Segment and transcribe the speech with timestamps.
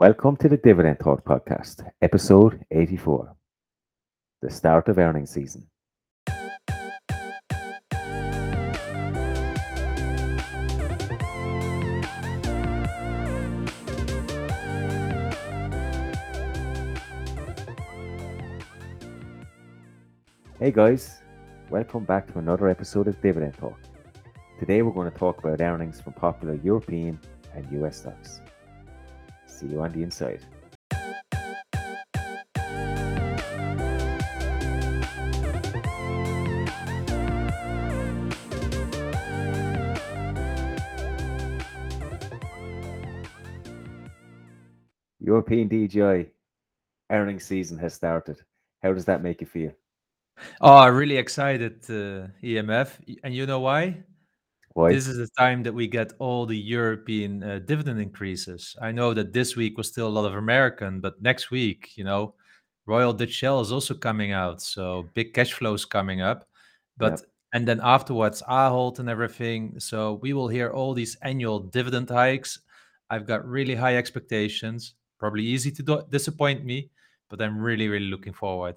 [0.00, 3.34] Welcome to the Dividend Talk podcast, episode 84,
[4.42, 5.66] the start of earnings season.
[20.60, 21.22] Hey guys,
[21.70, 23.80] welcome back to another episode of Dividend Talk.
[24.60, 27.18] Today we're going to talk about earnings from popular European
[27.56, 28.40] and US stocks.
[29.58, 30.40] See you on the inside.
[45.18, 46.30] European DJI
[47.10, 48.36] earnings season has started.
[48.80, 49.72] How does that make you feel?
[50.60, 52.90] Oh, really excited, uh, EMF.
[53.24, 54.04] And you know why?
[54.78, 54.92] Why?
[54.92, 58.76] This is the time that we get all the European uh, dividend increases.
[58.80, 62.04] I know that this week was still a lot of American, but next week, you
[62.04, 62.34] know,
[62.86, 64.62] Royal Dutch Shell is also coming out.
[64.62, 66.46] So big cash flows coming up.
[66.96, 67.20] But
[67.52, 69.80] and then afterwards, Ahold and everything.
[69.80, 72.60] So we will hear all these annual dividend hikes.
[73.10, 74.94] I've got really high expectations.
[75.18, 76.90] Probably easy to do- disappoint me,
[77.28, 78.76] but I'm really, really looking forward.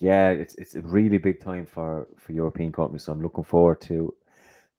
[0.00, 3.04] Yeah, it's it's a really big time for for European companies.
[3.04, 4.12] So I'm looking forward to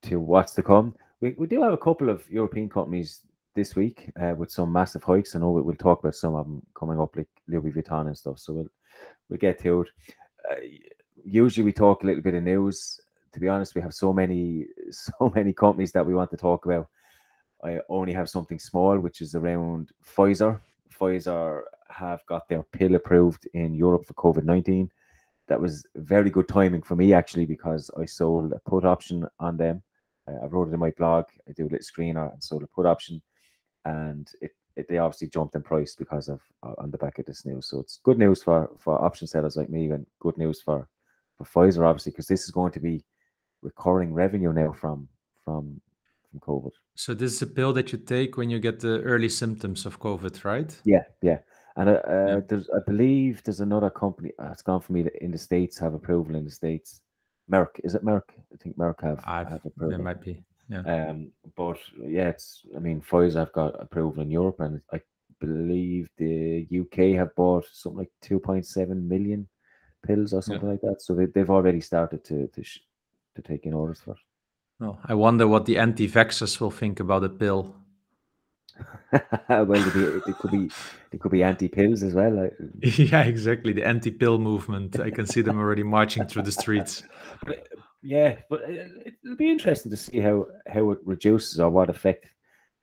[0.06, 0.96] to what's to come.
[1.22, 3.22] We we do have a couple of European companies
[3.56, 5.36] this week uh, with some massive hikes.
[5.36, 8.18] I know we, we'll talk about some of them coming up, like Louis Vuitton and
[8.18, 8.40] stuff.
[8.40, 8.72] So we'll
[9.30, 9.88] we'll get to it.
[10.50, 10.56] Uh,
[11.24, 13.00] usually we talk a little bit of news.
[13.34, 16.66] To be honest, we have so many so many companies that we want to talk
[16.66, 16.88] about.
[17.64, 20.60] I only have something small, which is around Pfizer.
[20.94, 24.92] Pfizer have got their pill approved in Europe for COVID nineteen
[25.48, 29.58] that was very good timing for me actually because I sold a put option on
[29.58, 29.84] them.
[30.28, 31.26] I wrote it in my blog.
[31.48, 33.22] I do a little screener and sold a put option,
[33.86, 37.26] and it, it they obviously jumped in price because of uh, on the back of
[37.26, 37.68] this news.
[37.68, 40.88] So it's good news for for option sellers like me, and good news for
[41.38, 43.04] for Pfizer obviously because this is going to be
[43.62, 45.08] recurring revenue now from
[45.44, 45.82] from
[46.30, 46.72] from COVID.
[46.96, 50.00] So this is a pill that you take when you get the early symptoms of
[50.00, 50.76] COVID, right?
[50.86, 51.40] Yeah, yeah.
[51.78, 52.38] And uh, Yeah.
[52.38, 54.32] uh, there's, I believe there's another company.
[54.40, 57.02] Uh, it's gone for me in the states have approval in the states.
[57.52, 58.24] Merck, is it Merck?
[58.54, 60.44] I think Merck have I've, have it might be.
[60.70, 60.80] Yeah.
[61.10, 62.62] Um, but yeah, it's.
[62.76, 65.00] I mean, Pfizer have got approval in Europe, and I
[65.40, 69.48] believe the UK have bought something like two point seven million
[70.06, 70.42] pills or Yeah.
[70.42, 71.02] something like that.
[71.02, 72.80] So they, they've already started to to sh-
[73.36, 74.12] to take in orders for.
[74.12, 74.18] it.
[74.82, 77.76] Oh, I wonder what the anti-vaxxers will think about the pill.
[79.50, 80.70] well, they, be, they could be
[81.12, 82.50] it could be anti pills as well.
[82.82, 83.74] Yeah, exactly.
[83.74, 85.00] The anti-pill movement.
[85.00, 87.04] I can see them already marching through the streets.
[87.46, 91.70] But, uh, yeah, but it- it'll be interesting to see how how it reduces or
[91.70, 92.26] what effect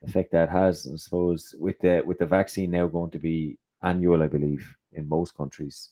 [0.03, 0.87] effect that has.
[0.91, 5.07] I suppose with the with the vaccine now going to be annual, I believe, in
[5.07, 5.89] most countries.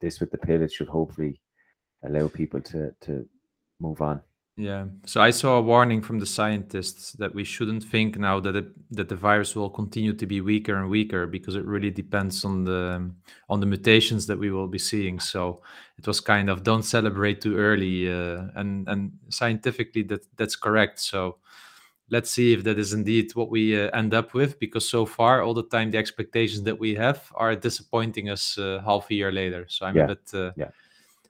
[0.00, 1.40] This with the pill, it should hopefully
[2.04, 3.28] allow people to to
[3.80, 4.20] move on.
[4.60, 4.86] Yeah.
[5.06, 8.66] So I saw a warning from the scientists that we shouldn't think now that it,
[8.90, 12.64] that the virus will continue to be weaker and weaker because it really depends on
[12.64, 13.10] the
[13.48, 15.18] on the mutations that we will be seeing.
[15.18, 15.62] So
[15.96, 21.00] it was kind of don't celebrate too early, uh, and and scientifically that that's correct.
[21.00, 21.38] So
[22.10, 25.42] let's see if that is indeed what we uh, end up with because so far
[25.42, 29.32] all the time the expectations that we have are disappointing us uh, half a year
[29.32, 29.64] later.
[29.68, 30.70] So I'm Yeah, a bit uh, yeah.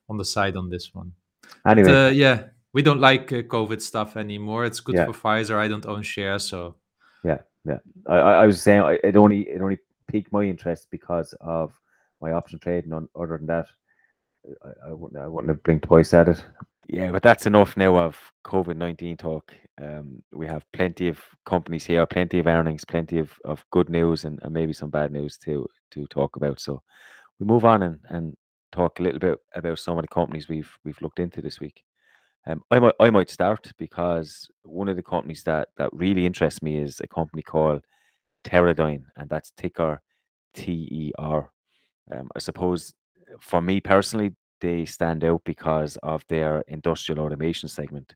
[0.09, 1.13] on the side on this one.
[1.65, 2.43] Anyway, But, uh, yeah,
[2.73, 4.65] we don't like uh, COVID stuff anymore.
[4.65, 5.07] It's good Yeah.
[5.07, 5.57] for Pfizer.
[5.57, 6.77] I don't own shares, so
[7.25, 7.79] Yeah, yeah.
[8.07, 11.73] I, I I was saying I- it only it only piqued my interest because of
[12.21, 13.67] my option trade, and other than that,
[14.65, 16.45] I, I wouldn't I wouldn't have blinked twice at it.
[16.89, 19.53] Yeah, but that's enough now of COVID nineteen talk.
[19.81, 24.25] Um, we have plenty of companies here, plenty of earnings, plenty of, of good news,
[24.25, 26.61] and, and maybe some bad news to to talk about.
[26.61, 26.83] So
[27.39, 28.37] we move on and, and
[28.73, 31.83] talk a little bit about some of the companies we've we've looked into this week.
[32.47, 36.63] Um, I might I might start because one of the companies that that really interests
[36.63, 37.85] me is a company called
[38.45, 40.01] Teradyne, and that's ticker
[40.55, 41.51] TER.
[42.13, 42.95] Um, I suppose
[43.41, 48.15] for me personally, they stand out because of their industrial automation segment.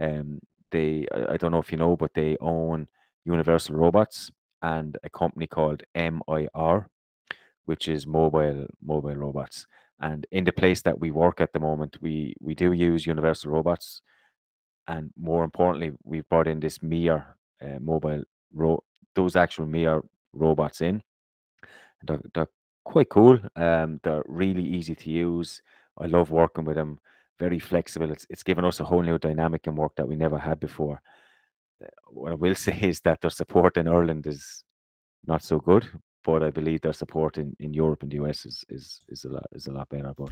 [0.00, 0.40] Um,
[0.70, 2.88] they I, I don't know if you know, but they own
[3.24, 4.30] Universal Robots
[4.62, 6.88] and a company called MIR,
[7.66, 9.66] which is mobile mobile robots.
[10.00, 13.50] And in the place that we work at the moment, we we do use Universal
[13.52, 14.02] Robots
[14.90, 17.24] and more importantly, we've brought in this Mir
[17.62, 18.82] uh, mobile ro-
[19.14, 20.02] those actual Mir
[20.32, 21.02] robots in.
[22.02, 22.48] They're, they're
[22.84, 23.38] quite cool.
[23.54, 25.62] Um, they're really easy to use.
[25.96, 26.98] I love working with them.
[27.38, 28.10] Very flexible.
[28.10, 31.00] It's it's given us a whole new dynamic in work that we never had before.
[31.82, 34.64] Uh, What I will say is that their support in Ireland is
[35.24, 35.88] not so good.
[36.24, 39.28] But I believe their support in, in Europe and the US is is is a
[39.28, 40.12] lot is a lot better.
[40.16, 40.30] But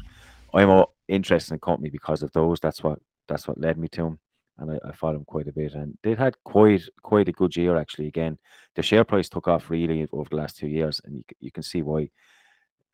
[0.55, 2.61] I'm interested in company because of those.
[2.61, 2.99] That's what
[3.29, 4.19] that's what led me to them,
[4.59, 5.75] and I, I follow them quite a bit.
[5.75, 8.09] And they've had quite quite a good year actually.
[8.09, 8.39] Again,
[8.77, 11.63] the share price took off really over the last two years, and you, you can
[11.63, 12.11] see why.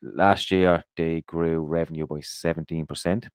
[0.01, 3.27] Last year they grew revenue by seventeen percent,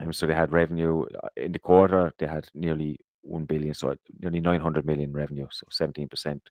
[0.00, 2.12] and so they had revenue uh, in the quarter.
[2.18, 6.42] They had nearly one billion, so nearly nine hundred million revenue, so seventeen percent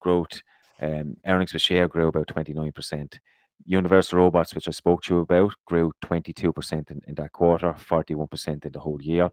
[0.00, 0.42] growth.
[0.80, 3.18] Um, earnings per share grew about twenty nine percent.
[3.64, 8.64] Universal Robots, which I spoke to you about, grew 22% in, in that quarter, 41%
[8.64, 9.30] in the whole year.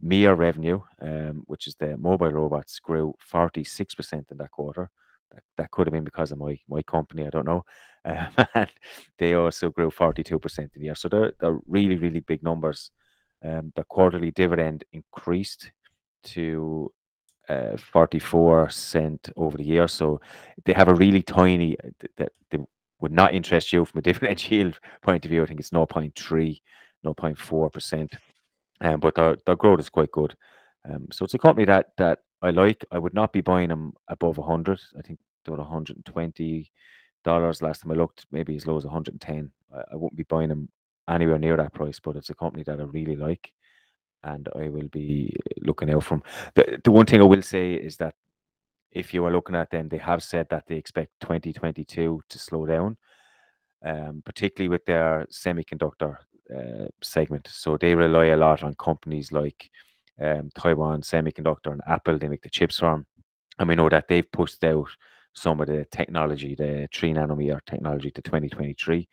[0.00, 4.88] Mir revenue, um, which is the mobile robots, grew 46% in that quarter.
[5.32, 7.64] That, that could have been because of my my company, I don't know.
[8.04, 8.70] Um, and
[9.18, 10.94] they also grew 42% in the year.
[10.94, 12.90] So they're, they're really, really big numbers.
[13.44, 15.72] Um, the quarterly dividend increased
[16.26, 16.90] to
[17.48, 19.88] uh, 44 cent over the year.
[19.88, 20.20] So
[20.64, 22.58] they have a really tiny, uh, that they
[23.00, 25.42] would not interest you from a dividend yield point of view.
[25.42, 26.60] I think it's 0.3,
[27.04, 28.18] 0.4%.
[28.80, 30.34] Um, but their, their growth is quite good.
[30.88, 32.84] Um, so it's a company that that I like.
[32.92, 34.80] I would not be buying them above 100.
[34.96, 36.70] I think they were 120
[37.24, 39.50] dollars last time I looked, maybe as low as 110.
[39.74, 40.68] I, I wouldn't be buying them
[41.08, 43.52] anywhere near that price, but it's a company that I really like
[44.24, 46.22] and I will be looking out from.
[46.54, 48.14] The, the one thing I will say is that
[48.92, 52.66] if you are looking at them, they have said that they expect 2022 to slow
[52.66, 52.96] down,
[53.84, 56.16] um, particularly with their semiconductor
[56.54, 57.48] uh, segment.
[57.50, 59.70] So they rely a lot on companies like
[60.20, 62.18] um, Taiwan Semiconductor and Apple.
[62.18, 63.06] They make the chips from,
[63.58, 64.88] and we know that they've pushed out
[65.34, 69.06] some of the technology, the three nanometer technology, to 2023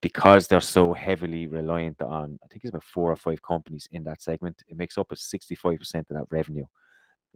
[0.00, 4.04] because they're so heavily reliant on, I think it's about four or five companies in
[4.04, 6.64] that segment, it makes up a 65% of that revenue.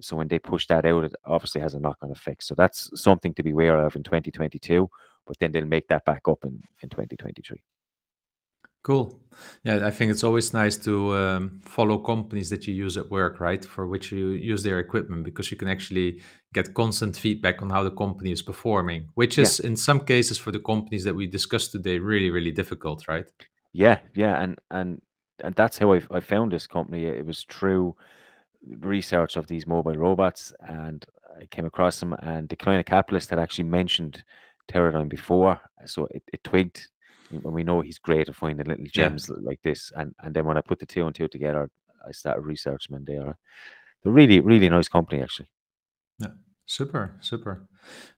[0.00, 2.42] So when they push that out, it obviously has a knock-on effect.
[2.42, 4.88] So that's something to be aware of in 2022,
[5.26, 7.62] but then they'll make that back up in, in 2023.
[8.84, 9.18] Cool.
[9.64, 13.40] Yeah, I think it's always nice to um, follow companies that you use at work,
[13.40, 13.64] right?
[13.64, 16.20] For which you use their equipment because you can actually
[16.52, 19.42] get constant feedback on how the company is performing, which Yeah.
[19.44, 23.26] is in some cases for the companies that we discussed today really, really difficult, right?
[23.72, 25.02] Yeah, yeah, and and
[25.42, 27.06] and that's how I I found this company.
[27.06, 27.96] It was through
[28.80, 31.04] research of these mobile robots, and
[31.40, 32.12] I came across them.
[32.22, 34.22] And the Decline of Capitalist had actually mentioned
[34.68, 36.86] Teradyne before, so it, it twigged.
[37.30, 39.92] And we know he's great at finding little gems li- like this.
[39.96, 41.70] And and then when I put the two and two together,
[42.06, 42.98] I started researching them.
[43.00, 43.36] And they are
[44.02, 45.48] they're really really nice company actually.
[46.18, 46.32] Yeah,
[46.66, 47.66] super, super.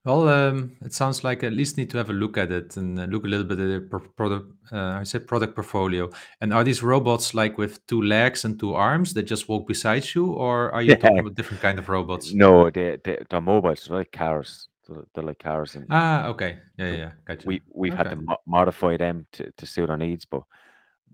[0.04, 2.98] Well, um, it sounds like at least need to have a look at it and
[3.00, 4.52] uh, look a little bit at the product.
[4.70, 6.08] Uh, I said product portfolio.
[6.40, 10.06] And are these robots like with two legs and two arms that just walk beside
[10.14, 10.96] you, or are you Yeah.
[11.02, 12.32] talking about different kind of robots?
[12.32, 13.90] No, they they they're mobiles.
[13.90, 14.68] Like cars.
[14.88, 16.58] They're, they're like cars, and Ah, okay.
[16.78, 17.12] Yeah, yeah, yeah.
[17.24, 17.48] Gotcha.
[17.48, 18.24] we we've had to Okay.
[18.26, 20.42] mo- modify them to, to suit our needs, but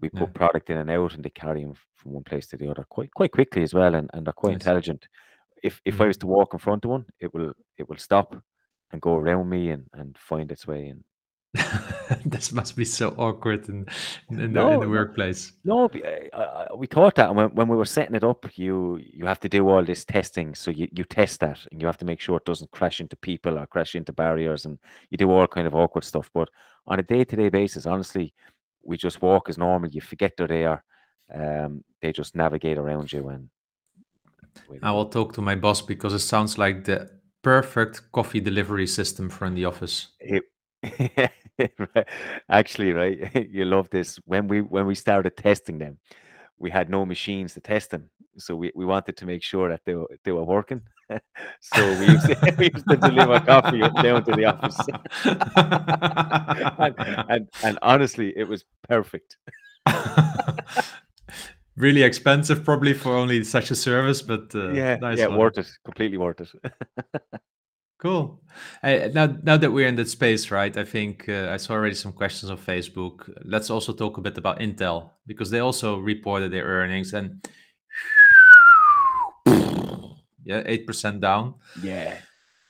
[0.00, 0.20] we Yeah.
[0.20, 2.84] put product in and out, and they carry them from one place to the other
[2.90, 4.62] quite quite quickly as well, and, and they're quite Nice.
[4.62, 5.08] intelligent.
[5.62, 6.08] If if I Mhm.
[6.08, 8.36] was to walk in front of one, it will it will stop
[8.92, 11.04] and go around me and, and find its way in.
[12.24, 13.86] this must be so awkward in
[14.30, 15.52] in, in the, in the workplace.
[15.64, 15.88] no.
[15.88, 18.98] be- I, I, I- we thought that, when, when we were setting it up, you
[19.02, 20.54] you have to do all this testing.
[20.54, 23.16] So you, you test that, and you have to make sure it doesn't crash into
[23.16, 24.78] people or crash into barriers, and
[25.10, 26.30] you do all kind of awkward stuff.
[26.32, 26.48] But
[26.86, 28.32] on a day to day basis, honestly,
[28.82, 29.90] we just walk as normal.
[29.90, 30.84] You forget they're there.
[31.34, 33.50] Um, they just navigate around you, and
[34.82, 37.10] I will talk to my boss because it sounds like the
[37.42, 40.08] perfect coffee delivery system for in the office.
[40.20, 40.44] It,
[42.48, 44.16] actually, right, you love this.
[44.24, 45.98] When we when we started testing them,
[46.58, 49.80] we had no machines to test them, so we, we wanted to make sure that
[49.84, 50.82] they were, they were working.
[51.60, 54.78] so we used, to, we used to deliver coffee down to the office,
[56.78, 59.36] and, and and honestly, it was perfect.
[61.76, 65.38] really expensive, probably for only such a service, but uh, yeah, nice yeah, one.
[65.38, 66.48] worth it, completely worth it.
[68.02, 68.42] Cool.
[68.82, 70.76] Uh, now, now that we're in that space, right?
[70.76, 73.32] I think uh, I saw already some questions on Facebook.
[73.44, 77.48] Let's also talk a bit about Intel because they also reported their earnings and
[80.44, 82.16] yeah, eight percent down, yeah,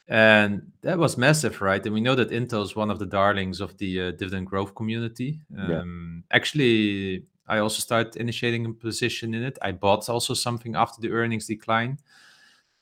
[0.07, 1.83] and that was massive, right?
[1.83, 4.75] And we know that Intel is one of the darlings of the uh, dividend growth
[4.75, 5.41] community.
[5.49, 5.81] Yeah.
[5.81, 9.59] Um, Actually, I also started initiating a position in it.
[9.63, 12.01] I bought also something after the earnings decline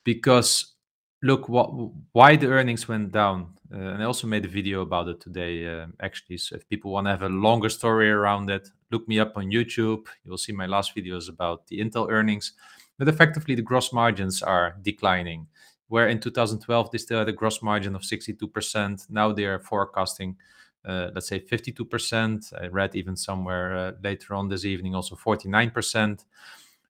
[0.02, 0.74] because
[1.22, 1.70] look what
[2.12, 5.66] why the earnings went down uh, and i also made a video about it today
[5.66, 9.18] uh, actually so if people want to have a longer story around it look me
[9.18, 12.52] up on youtube you'll see my last videos about the intel earnings
[12.98, 15.46] but effectively the gross margins are declining
[15.90, 19.10] where in 2012 they still had a gross margin of 62%.
[19.10, 20.36] Now they are forecasting,
[20.84, 22.52] uh, let's say 52%.
[22.62, 26.24] I read even somewhere uh, later on this evening also 49%.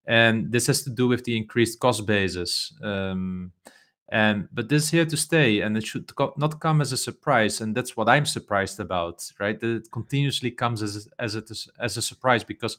[0.06, 2.75] And this has to do with the increased cost basis.
[2.82, 3.52] Um,
[4.11, 6.97] and but this is here to stay, and it should co- not come as a
[6.97, 7.61] surprise.
[7.61, 9.59] And that's what I'm surprised about, right?
[9.61, 12.79] That it continuously comes as as it is, as a surprise because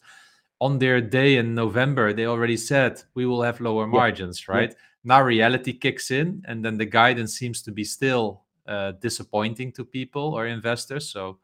[0.60, 3.92] on their day in November they already said we will have lower Yeah.
[4.00, 4.76] margins, right?
[5.04, 9.84] Now reality kicks in, and then the guidance seems to be still uh, disappointing to
[9.86, 11.10] people or investors.
[11.10, 11.40] So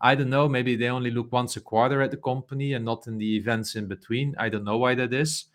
[0.00, 0.48] I don't know.
[0.48, 3.74] Maybe they only look once a quarter at the company and not in the events
[3.76, 4.34] in between.
[4.38, 5.46] I don't know why that is.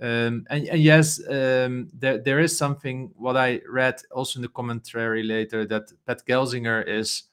[0.00, 3.10] Um, and, and yes, um, there there is something.
[3.16, 7.24] What I read also in the commentary later that Pat Gelsinger is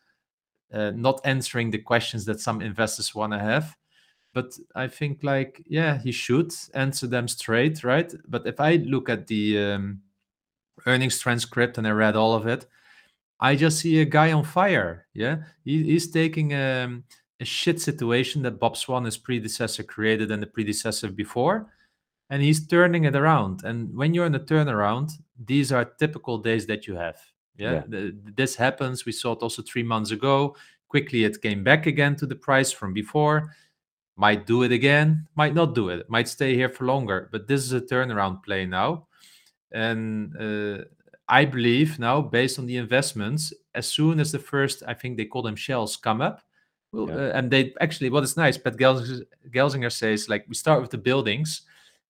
[0.73, 3.75] uh, not answering the questions that some investors want to have.
[4.33, 8.11] But I think like yeah, he should answer them straight, right?
[8.27, 10.01] But if I look at the um,
[10.87, 12.65] earnings transcript and I read all of it,
[13.39, 15.07] I just see a guy on fire.
[15.13, 17.03] Yeah, he, he's taking um,
[17.39, 21.71] a shit situation that Bob Swan, his predecessor, created and the predecessor before,
[22.29, 23.63] and he's turning it around.
[23.63, 27.17] And when you're in a turnaround, these are typical days that you have.
[27.57, 27.83] Yeah, Yeah.
[27.87, 29.05] The- this happens.
[29.05, 30.55] We saw it also three months ago.
[30.89, 33.53] Quickly, it came back again to the price from before.
[34.17, 37.27] Might do it again, might not do it, might stay here for longer.
[37.31, 39.07] But this is a turnaround play now.
[39.71, 40.85] And uh,
[41.27, 45.25] I believe now, based on the investments, as soon as the first, I think they
[45.25, 46.41] call them shells, come up,
[46.93, 47.15] well, Yeah.
[47.15, 50.91] uh, and they actually, what is nice, Pat Gelsinger, Gelsinger says, like, we start with
[50.91, 51.63] the buildings.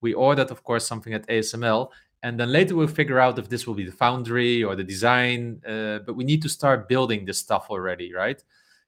[0.07, 1.89] We ordered, of course, something at ASML,
[2.23, 5.39] and then later we'll figure out if this will be the foundry or the design.
[5.73, 8.43] Uh, but we need to start building this stuff already, right?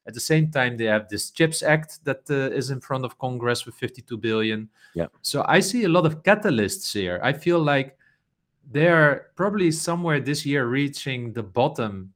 [0.07, 3.17] At the same time, they have this CHIPS Act that uh, is in front of
[3.17, 4.69] Congress with 52 billion.
[4.93, 5.07] Yeah.
[5.21, 7.19] So I see a lot of catalysts here.
[7.21, 7.97] I feel like
[8.71, 12.13] they're probably somewhere this year reaching the bottom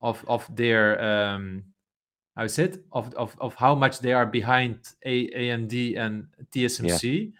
[0.00, 1.62] of of their um
[2.36, 7.32] how is it of of, of how much they are behind A- AMD and TSMC.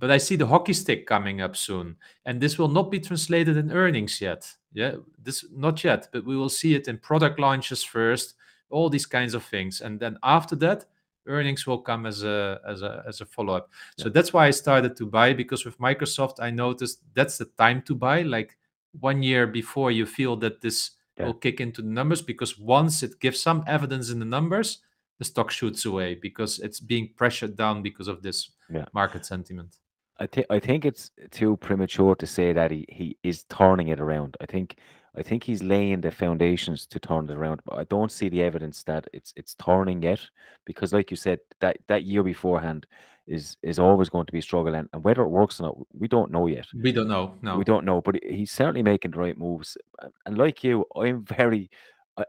[0.00, 3.56] But I see the hockey stick coming up soon, and this will not be translated
[3.56, 4.50] in earnings yet.
[4.72, 8.34] Yeah, this not yet, but we will see it in product launches first,
[8.70, 10.86] all these kinds of things, and then after that,
[11.26, 13.68] earnings will come as a as a as a follow up.
[13.98, 17.82] So that's why I started to buy because with Microsoft, I noticed that's the time
[17.82, 18.56] to buy, like
[19.00, 21.26] one year before you feel that this Yeah.
[21.26, 22.22] will kick into the numbers.
[22.22, 24.78] Because once it gives some evidence in the numbers,
[25.18, 28.86] the stock shoots away because it's being pressured down because of this Yeah.
[28.94, 29.76] market sentiment.
[30.20, 34.00] I think I think it's too premature to say that he, he is turning it
[34.00, 34.36] around.
[34.40, 34.76] I think
[35.16, 38.42] I think he's laying the foundations to turn it around, but I don't see the
[38.42, 40.20] evidence that it's it's turning yet.
[40.66, 42.86] Because like you said, that that year beforehand
[43.26, 45.76] is is always going to be a struggle, and, and whether it works or not,
[45.98, 46.66] we don't know yet.
[46.74, 47.34] We don't know.
[47.42, 47.56] No.
[47.56, 49.76] We don't know, but he's certainly making the right moves.
[50.02, 51.70] And- And like you, I'm very,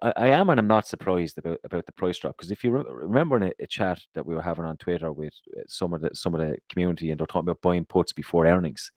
[0.02, 2.38] I, I am, and I'm not surprised about about the price drop.
[2.38, 5.12] Because if you re- remember in a, a chat that we were having on Twitter
[5.12, 8.14] with uh, some of the some of the community, and they're talking about buying puts
[8.14, 8.92] before earnings,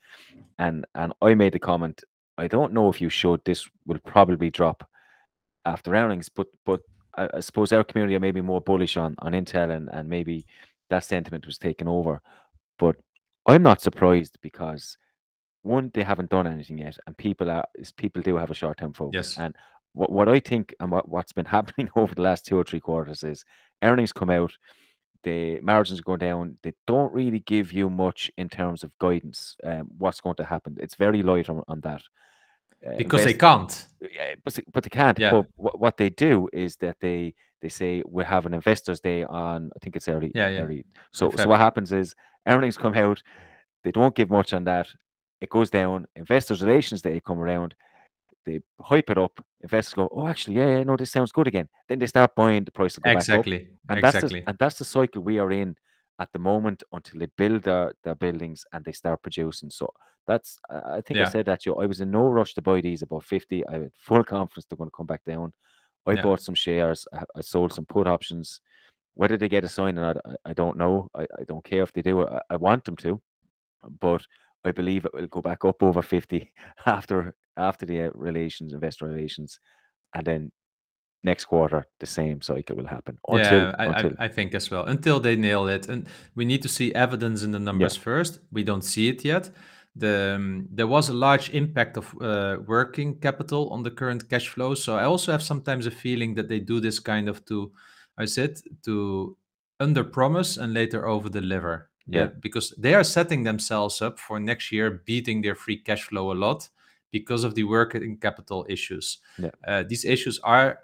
[0.58, 2.02] and and I made the comment,
[2.38, 3.40] I don't know if you should.
[3.44, 4.88] This will probably drop
[5.64, 6.80] after earnings, but but
[7.16, 10.46] I, I suppose our community are maybe more bullish on on Intel, and and maybe
[10.90, 12.20] that sentiment was taken over.
[12.78, 12.96] But
[13.46, 14.96] I'm not surprised because
[15.62, 18.92] one, they haven't done anything yet, and people are people do have a short term
[18.92, 19.36] focus.
[19.36, 19.38] Yes.
[19.38, 19.56] And
[19.94, 22.80] what what I think and what, what's been happening over the last two or three
[22.80, 23.44] quarters is
[23.82, 24.52] earnings come out,
[25.22, 26.58] the margins go down.
[26.62, 29.56] They don't really give you much in terms of guidance.
[29.64, 30.76] Um, what's going to happen?
[30.80, 32.02] It's very light on, on that.
[32.86, 33.86] Uh, because they can't.
[34.00, 35.18] yeah, but, but they can't.
[35.18, 35.30] Yeah.
[35.30, 39.24] But what, what they do is that they they say we have an investors day
[39.24, 39.70] on.
[39.74, 40.30] I think it's early.
[40.34, 40.60] Yeah, yeah.
[40.60, 40.84] early.
[41.12, 42.14] So so what happens is
[42.46, 43.22] earnings come out.
[43.82, 44.88] They don't give much on that.
[45.40, 46.06] It goes down.
[46.14, 47.74] Investors relations day come around.
[48.44, 49.32] They hype it up.
[49.62, 51.68] Investors go, oh, actually, yeah, yeah, no, this sounds good again.
[51.88, 52.64] Then they start buying.
[52.64, 53.20] The price go back up.
[53.20, 53.68] Exactly.
[53.88, 54.40] And that's exactly.
[54.40, 55.76] the, and that's the cycle we are in
[56.20, 59.70] at the moment until they build their, their buildings and they start producing.
[59.70, 59.92] So
[60.26, 61.74] that's I think I said that you.
[61.76, 63.66] I was in no rush to buy these above 50.
[63.66, 65.52] I had full confidence they're going to come back down.
[66.06, 66.22] I Yeah.
[66.22, 67.06] bought some shares.
[67.12, 68.60] I, I sold some put options.
[69.14, 71.08] Whether they get a sign or not, I, I don't know.
[71.14, 72.26] I, I don't care if they do.
[72.26, 73.20] I, I want them to,
[74.00, 74.22] but
[74.64, 76.52] I believe it will go back up over 50
[76.86, 79.58] after after the uh, relations, investor relations,
[80.14, 80.52] and then
[81.24, 84.70] next quarter the same cycle will happen until yeah, I, until I, I think as
[84.70, 84.84] well.
[84.84, 88.40] Until they nail it, and we need to see evidence in the numbers first.
[88.52, 89.50] We don't see it yet.
[89.96, 94.48] The um, there was a large impact of uh, working capital on the current cash
[94.48, 94.74] flow.
[94.74, 97.72] So I also have sometimes a feeling that they do this kind of to,
[98.18, 99.36] I said to
[99.80, 101.90] under promise and later over deliver.
[102.06, 102.28] Yeah.
[102.40, 106.34] because they are setting themselves up for next year, beating their free cash flow a
[106.34, 106.68] lot
[107.18, 109.18] because of the working capital issues.
[109.38, 109.54] Yeah.
[109.68, 110.80] Uh, these issues are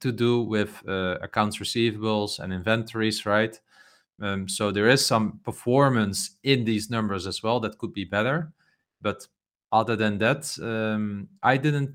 [0.00, 3.54] to do with uh, accounts receivables and inventories, right?
[4.20, 8.52] Um, so there is some performance in these numbers as well that could be better,
[9.00, 9.28] but
[9.70, 11.90] other than that, um, I didn't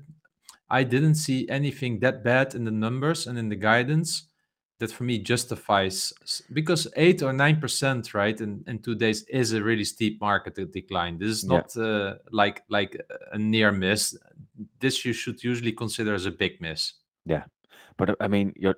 [0.80, 4.26] I didn't see anything that bad in the numbers and in the guidance
[4.78, 6.12] that for me justifies
[6.52, 10.54] because eight or nine percent right in, in two days is a really steep market
[10.72, 11.18] decline.
[11.18, 11.56] This is Yeah.
[11.56, 13.00] not uh, like like
[13.32, 14.16] a near miss.
[14.80, 16.92] This you should usually consider as a big miss.
[17.24, 17.44] Yeah,
[17.96, 18.76] but uh, I mean, you're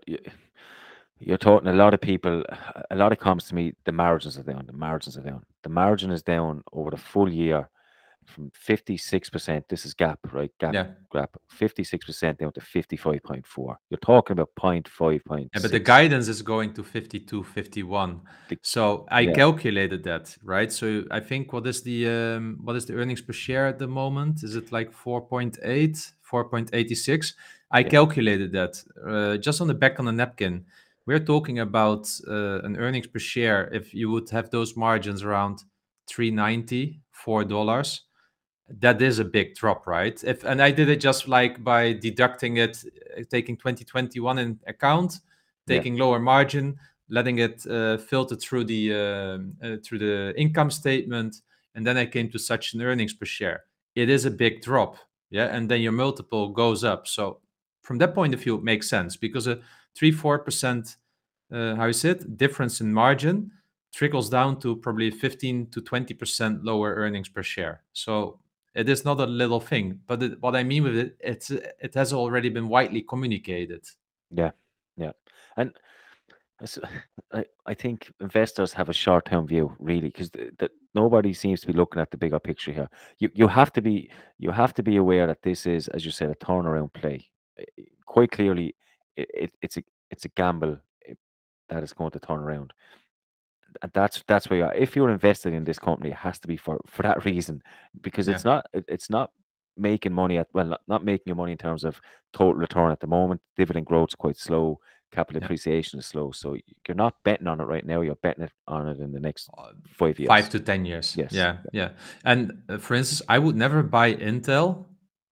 [1.18, 2.44] you're talking a lot of people.
[2.90, 3.72] A lot of comes to me.
[3.84, 4.66] The margins are down.
[4.66, 5.42] The margins are down.
[5.64, 7.68] The margin is down over the full year
[8.28, 9.64] from fifty six percent.
[9.68, 10.50] This is GAAP, right?
[10.60, 10.86] GAAP, Yeah.
[11.14, 11.28] GAAP.
[11.48, 13.78] Fifty six percent down to fifty five point four.
[13.90, 15.50] You're talking about point five point.
[15.54, 18.20] Yeah, but the guidance is going to 52, 51.
[18.48, 19.32] The- So I yeah.
[19.34, 20.70] calculated that, right?
[20.72, 23.88] So I think what is the um, what is the earnings per share at the
[23.88, 24.42] moment?
[24.42, 27.34] Is it like 4.8, 4.86?
[27.70, 27.88] I Yeah.
[27.88, 30.64] calculated that uh, just on the back on the napkin.
[31.06, 35.64] We're talking about uh, an earnings per share if you would have those margins around
[36.06, 38.02] 390, four dollars.
[38.68, 40.22] That is a big drop, right?
[40.24, 42.84] If and I did it just like by deducting it,
[43.18, 45.20] uh, taking 2021 in account,
[45.66, 45.76] Yeah.
[45.76, 46.76] taking lower margin,
[47.08, 51.42] letting it uh, filter through the um, uh, through the income statement,
[51.74, 53.64] and then I came to such an earnings per share.
[53.94, 54.96] It is a big drop,
[55.30, 57.06] yeah, and then your multiple goes up.
[57.06, 57.40] So
[57.82, 59.60] from that point of view, it makes sense because a
[59.94, 60.96] three four percent,
[61.50, 63.50] uh, how is it, difference in margin
[63.94, 67.82] trickles down to probably 15 to 20 percent lower earnings per share.
[67.94, 68.38] So
[68.78, 71.94] it is not a little thing, but it, what I mean with it, it's it
[71.94, 73.84] has already been widely communicated.
[74.30, 74.52] Yeah,
[74.96, 75.12] yeah,
[75.56, 75.70] and
[76.62, 76.78] it's-
[77.32, 80.30] I I think investors have a short term view, really, because
[80.94, 82.88] nobody seems to be looking at the bigger picture here.
[83.18, 86.10] You you have to be you have to be aware that this is, as you
[86.10, 87.28] said, a turnaround play.
[88.06, 88.74] Quite clearly,
[89.16, 91.14] it, it, it's a it's a gamble eh,
[91.68, 92.72] that is going to turn around.
[93.82, 94.74] And that's that's where you are.
[94.74, 97.62] If you're invested in this company, it has to be for for that reason,
[98.00, 98.34] because Yeah.
[98.34, 99.30] it's not it's not
[99.76, 102.00] making money at well not, not making your money in terms of
[102.32, 103.40] total return at the moment.
[103.56, 104.80] Dividend growth is quite slow.
[105.12, 105.46] Capital Yeah.
[105.46, 106.32] appreciation is slow.
[106.32, 108.00] So you're not betting on it right now.
[108.02, 110.28] You're betting it on it in the next Uh, five years.
[110.28, 111.16] Five to ten years.
[111.16, 111.32] Yes.
[111.32, 111.90] Yeah, yeah.
[112.24, 114.84] And uh, for instance, I would never buy Intel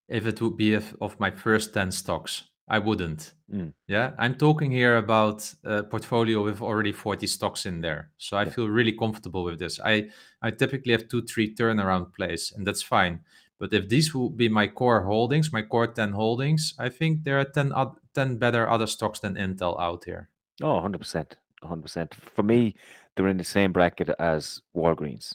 [0.08, 2.44] if it would be of, of my first ten stocks.
[2.68, 3.32] I wouldn't.
[3.52, 3.72] Mm.
[3.86, 8.10] Yeah, I'm talking here about a portfolio with already 40 stocks in there.
[8.18, 8.50] So I Yeah.
[8.50, 9.78] feel really comfortable with this.
[9.80, 10.10] I
[10.42, 13.20] I typically have two, three turnaround plays, and that's fine.
[13.58, 17.38] But if these will be my core holdings, my core 10 holdings, I think there
[17.38, 20.28] are 10, oth- 10 better other stocks than Intel out here.
[20.62, 21.36] Oh, 100%.
[21.62, 22.14] 100%.
[22.34, 22.74] For me,
[23.14, 25.34] they're in the same bracket as Walgreens.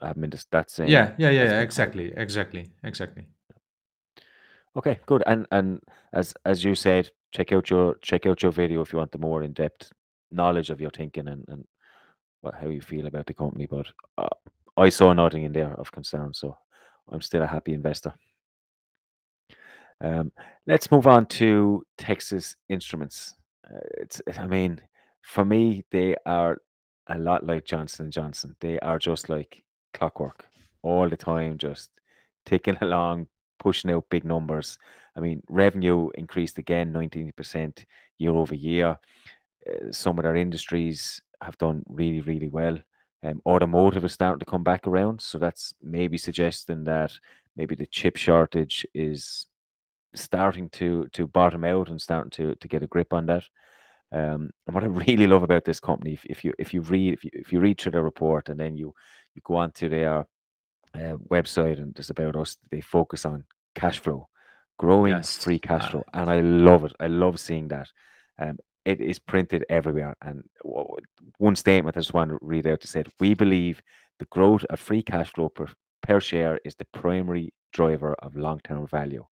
[0.00, 0.88] I mean, that's same.
[0.88, 3.24] Yeah, yeah, yeah, yeah, exactly, exactly, exactly.
[4.76, 5.22] Okay, good.
[5.26, 5.80] And and
[6.12, 9.18] as as you said, check out your check out your video if you want the
[9.18, 9.92] more in depth
[10.30, 11.64] knowledge of your thinking and and
[12.40, 13.66] what how you feel about the company.
[13.66, 13.86] But
[14.18, 14.28] uh,
[14.76, 16.56] I saw nothing in there of concern, so
[17.10, 18.14] I'm still a happy investor.
[20.00, 20.32] Um,
[20.66, 23.34] let's move on to Texas Instruments.
[23.70, 24.80] Uh, it's I mean,
[25.22, 26.58] for me, they are
[27.08, 28.56] a lot like Johnson and Johnson.
[28.60, 30.46] They are just like clockwork
[30.82, 31.90] all the time, just
[32.46, 33.26] ticking along,
[33.58, 34.78] pushing out big numbers.
[35.16, 37.84] I mean, revenue increased again 19%
[38.18, 38.98] year over year.
[39.68, 42.78] Uh, some of their industries have done really, really well.
[43.24, 47.12] Um, automotive is starting to come back around, so that's maybe suggesting that
[47.56, 49.46] maybe the chip shortage is
[50.14, 53.44] starting to to bottom out and starting to to get a grip on that.
[54.10, 57.14] Um, and what I really love about this company, if, if you if you read
[57.14, 58.92] if you if you read through the report and then you
[59.34, 60.26] you go onto their
[60.94, 64.28] uh, website and just about us, they focus on cash flow,
[64.78, 66.92] growing Yes, free cash uh, flow, and I love it.
[67.00, 67.88] I love seeing that.
[68.38, 70.42] Um, it is printed everywhere, and
[71.38, 72.84] one statement I just want to read out.
[72.84, 73.80] It said, "We believe
[74.18, 75.68] the growth of free cash flow per
[76.02, 79.24] per share is the primary driver of long term value."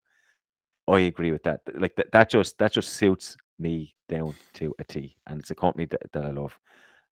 [0.88, 1.60] I agree with that.
[1.74, 5.54] Like that, that just that just suits me down to a T, and it's a
[5.54, 6.58] company that, that I love.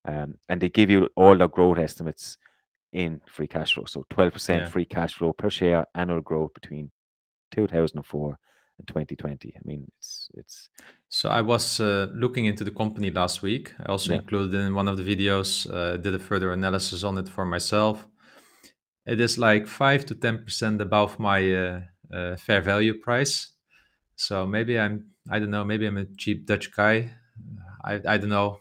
[0.04, 2.38] Um, and they give you all the growth estimates
[2.92, 3.84] in free cash flow.
[3.86, 4.70] So twelve percent Yeah.
[4.70, 6.90] free cash flow per share annual growth between
[7.50, 8.38] two thousand and four
[8.78, 9.54] and twenty twenty.
[9.56, 10.70] I mean, it's it's
[11.08, 13.74] So I was uh, looking into the company last week.
[13.80, 14.20] I also Yeah.
[14.20, 18.06] included in one of the videos, uh, did a further analysis on it for myself.
[19.06, 21.80] It is like five to ten percent above my uh,
[22.12, 23.48] uh, fair value price.
[24.16, 27.10] So maybe I'm, I don't know, maybe I'm a cheap Dutch guy.
[27.84, 28.60] I, I don't know,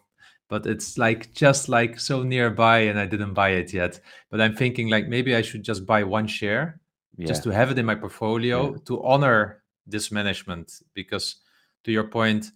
[0.49, 3.99] but it's like just like so nearby, and I didn't buy it yet.
[4.31, 6.79] But I'm thinking like maybe I should just buy one share
[7.19, 7.51] just Yeah.
[7.51, 11.35] to have it in my portfolio to honor this management because
[11.83, 12.51] to your point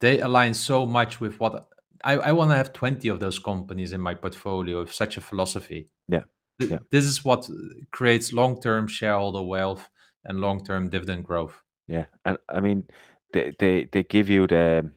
[0.00, 1.68] they align so much with what
[2.04, 5.20] i, I want to have 20 of those companies in my portfolio with such a
[5.20, 6.24] philosophy Yeah,
[6.58, 6.78] Th- yeah.
[6.90, 7.48] this is what
[7.92, 9.88] creates long-term shareholder wealth
[10.24, 11.54] and long-term dividend growth
[11.88, 12.84] Yeah, and I mean,
[13.32, 14.90] they they they give you the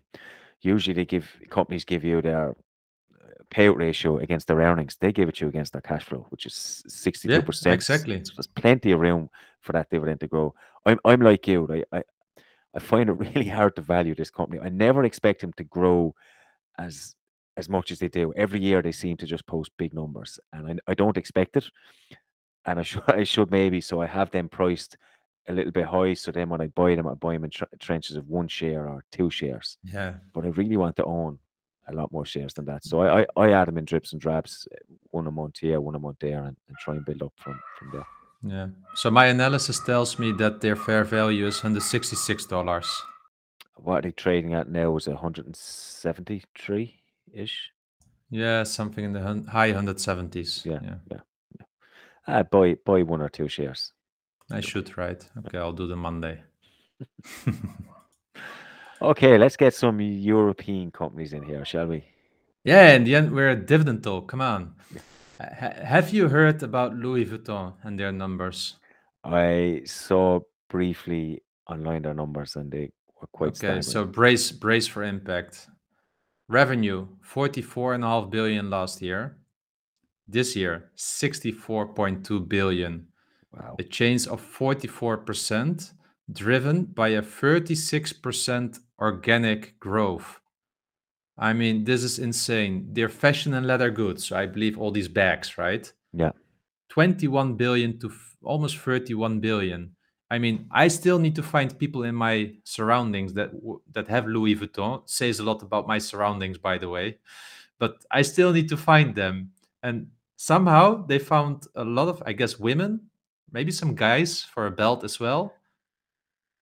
[0.62, 4.98] usually they give companies give you their uh, payout ratio against their earnings.
[5.00, 7.74] They give it to you against their cash flow, which is sixty-two yeah percent.
[7.76, 9.30] exactly There's plenty of room
[9.62, 10.54] for that dividend to grow.
[10.86, 11.66] I'm I'm like you.
[11.66, 11.86] right?
[11.92, 12.04] I
[12.76, 14.60] I find it really hard to value this company.
[14.62, 16.16] I never expect them to grow
[16.78, 17.16] as
[17.58, 18.34] as much as they do.
[18.36, 21.66] Every year they seem to just post big numbers, and I I don't expect it.
[22.66, 24.98] And I should I should maybe so I have them priced
[25.48, 26.14] a little bit high.
[26.14, 28.88] So then when I buy them, I buy them in tr- trenches of one share
[28.88, 29.78] or two shares.
[29.84, 31.40] yeah But I really want to own
[31.88, 32.84] a lot more shares than that.
[32.86, 34.76] So I I, I add them in drips and drabs, uh,
[35.12, 37.60] one a month here, one a month there, and, and try and build up from
[37.78, 38.08] from there.
[38.54, 42.88] yeah so my analysis tells me that their fair value is 166 dollars
[43.76, 44.98] What are they trading at now?
[44.98, 46.94] Is 173
[47.34, 47.72] ish?
[48.30, 51.22] yeah something in the hun- high 170s Yeah, yeah yeah.
[52.28, 53.92] Uh, buy buy one or two shares.
[54.52, 56.42] I should right okay i'll do the monday
[59.02, 62.04] Okay, let's get some European companies in here, shall we?
[62.66, 64.28] Yeah, in the end, we're a dividend talk.
[64.28, 64.76] Come on.
[65.40, 68.76] Ha- have you heard about Louis Vuitton and their numbers?
[69.24, 73.84] I saw briefly online their numbers and they were quite Okay, staggering.
[73.84, 75.68] so brace brace for impact.
[76.50, 79.38] Revenue 44 and a half billion last year.
[80.28, 83.08] This year 64.2 billion.
[83.52, 83.76] Wow.
[83.80, 85.94] A change of 44%
[86.32, 90.40] driven by a 36% organic growth.
[91.38, 92.90] I mean, this is insane.
[92.92, 94.32] They're fashion and leather goods.
[94.32, 95.92] I believe all these bags, right?
[96.14, 96.32] Yeah.
[96.90, 99.96] 21 billion to f- almost 31 billion.
[100.30, 104.28] I mean, I still need to find people in my surroundings that w- that have
[104.28, 105.10] Louis Vuitton.
[105.10, 107.18] Says a lot about my surroundings, by the way.
[107.80, 109.52] But I still need to find them.
[109.82, 113.09] And somehow they found a lot of, I guess, women,
[113.52, 115.54] maybe some guys for a belt as well,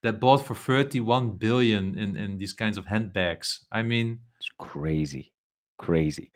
[0.03, 3.65] that bought for 31 billion in, in these kinds of handbags.
[3.71, 5.33] I mean, It's crazy,
[5.77, 6.31] crazy.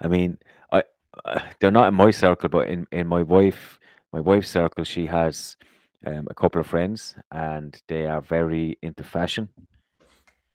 [0.00, 0.38] I mean,
[0.70, 0.82] I
[1.24, 3.78] uh, they're not in my circle, but in in my wife
[4.12, 5.56] my wife's circle, she has
[6.06, 9.48] um, a couple of friends, and they are very into fashion,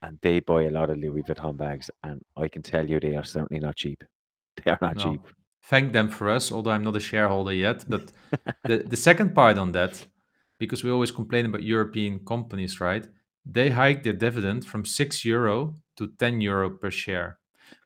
[0.01, 3.15] and they buy a lot of Louis Vuitton bags, and I can tell you they
[3.15, 4.03] are certainly not cheap.
[4.63, 5.21] They are not no, cheap.
[5.63, 7.86] Thank them for us, although I'm not a shareholder yet.
[7.88, 8.12] But
[8.65, 10.06] the, the second part on that,
[10.58, 13.06] because we always complain about European companies, right?
[13.45, 17.39] They hiked their dividend from 6 euro to 10 euro per share.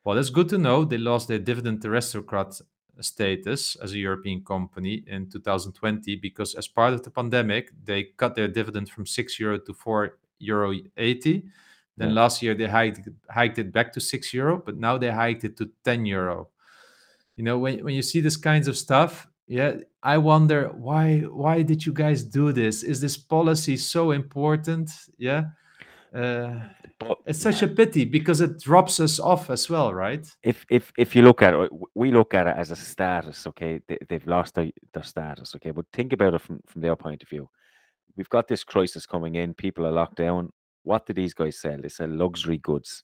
[0.04, 0.86] Well, that's good to know.
[0.86, 2.60] They lost their dividend aristocrat
[3.02, 8.36] status as a European company in 2020 because as part of the pandemic, they cut
[8.36, 11.44] their dividend from 6 euro to 4 euro 80.
[11.98, 12.14] Then Yeah.
[12.14, 15.58] last year they hiked, hiked it back to 6 euro, but now they hiked it
[15.58, 16.50] to 10 euro
[17.36, 21.62] you know when, when you see this kinds of stuff yeah i wonder why why
[21.62, 25.46] did you guys do this is this policy so important yeah
[26.16, 26.60] uh,
[27.26, 31.16] it's such a pity because it drops us off as well right if if if
[31.16, 33.46] you look at it, we look at it as a status.
[33.48, 35.56] Okay, they, they've lost their, their status.
[35.56, 37.50] Okay, but think about it from from their point of view.
[38.16, 39.54] We've got this crisis coming in.
[39.54, 40.54] People are locked down.
[40.84, 41.78] What do these guys sell?
[41.82, 43.04] They sell luxury goods,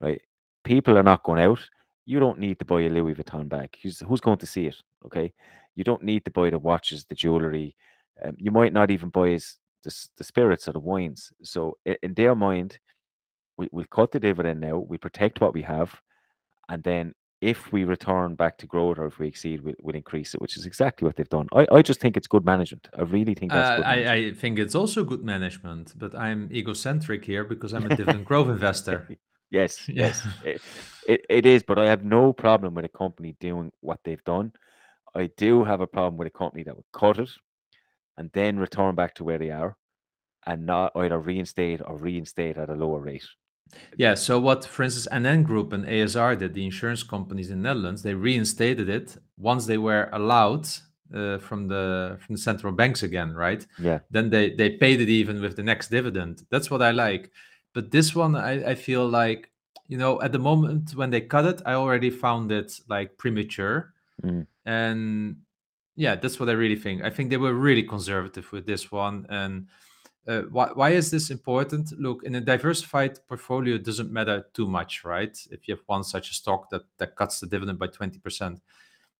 [0.00, 0.20] right?
[0.62, 1.60] People are not going out.
[2.04, 3.76] You don't need to buy a Louis Vuitton bag.
[3.82, 4.76] Who's, who's going to see it?
[5.06, 5.32] Okay,
[5.76, 7.76] you don't need to buy the watches, the jewelry.
[8.24, 11.32] Um, you might not even buy s- the, the spirits or the wines.
[11.42, 12.78] So in their mind,
[13.56, 14.78] we, we'll cut the dividend now.
[14.78, 16.00] We protect what we have,
[16.68, 20.32] and then if we return back to growth or if we exceed, we'll, we'll increase
[20.32, 21.48] it, which is exactly what they've done.
[21.52, 22.88] I, I just think it's good management.
[22.96, 23.84] I really think that's uh.
[23.84, 28.24] I, I think it's also good management but i'm egocentric here because i'm a dividend
[28.30, 29.08] growth investor
[29.52, 30.06] Yes, Yeah.
[30.06, 30.62] yes, it,
[31.06, 31.62] it, it is.
[31.62, 34.52] But I have no problem with a company doing what they've done.
[35.14, 37.30] I do have a problem with a company that would cut it
[38.16, 39.76] and then return back to where they are
[40.46, 43.28] and not either reinstate or reinstate at a lower rate.
[43.96, 44.14] Yeah.
[44.14, 48.14] So what, for instance, NN Group and ASR did, the insurance companies in Netherlands, they
[48.14, 50.66] reinstated it once they were allowed
[51.14, 53.66] uh, from the from the central banks again, right?
[53.78, 56.42] Yeah, Then they they paid it even with the next dividend.
[56.50, 57.30] That's what I like.
[57.74, 59.50] But this one, I, I feel like
[59.88, 63.92] you know at the moment when they cut it, I already found it like premature,
[64.22, 64.46] Mm.
[64.66, 65.36] and
[65.96, 67.02] yeah, that's what I really think.
[67.02, 69.66] I think they were really conservative with this one, and
[70.28, 71.92] uh, why, why is this important?
[71.98, 75.36] Look, in a diversified portfolio, it doesn't matter too much, right?
[75.50, 78.60] If you have one such a stock that, that cuts the dividend by 20%.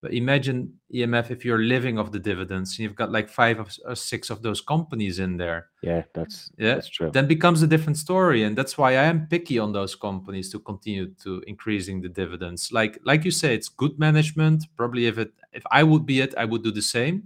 [0.03, 3.95] But imagine EMF if you're living off the dividends and you've got like five or
[3.95, 5.69] six of those companies in there.
[5.81, 7.11] Yeah, that's Yeah, that's true.
[7.13, 10.59] then becomes a different story and that's why i am picky on those companies to
[10.61, 15.33] continue to increasing the dividends like like you say it's good management probably if it
[15.53, 17.17] if i would be it i would do the same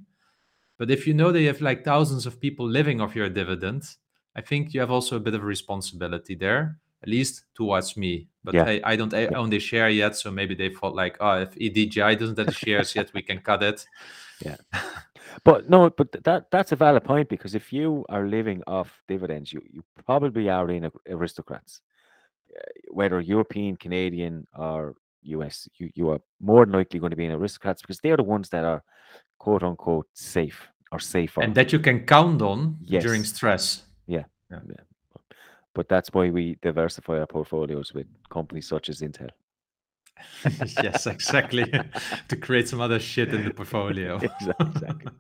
[0.79, 3.83] but if you know that you have like thousands of people living off your dividend
[4.35, 8.29] i think you have also a bit of a responsibility there at least towards me
[8.45, 8.64] but Yeah.
[8.64, 12.19] hey i don't own the share yet so maybe they thought like oh if edgi
[12.19, 13.87] doesn't have the shares yet we can cut it
[14.45, 14.57] Yeah,
[15.45, 19.53] But no, but that that's a valid point because if you are living off dividends,
[19.53, 21.81] you, you probably are in aristocrats,
[22.57, 24.95] uh, whether European, Canadian, or
[25.37, 25.69] US.
[25.79, 28.49] You you are more than likely going to be in aristocrats because they're the ones
[28.49, 28.83] that are
[29.38, 30.59] quote unquote safe
[30.92, 31.42] or safer.
[31.45, 33.35] and that you can count on during Yes.
[33.37, 33.83] stress
[35.77, 39.29] but that's why we diversify our portfolios with companies such as Intel.
[40.83, 41.71] yes, exactly.
[42.29, 44.19] to create some other shit in the portfolio.
[44.23, 45.12] Exactly.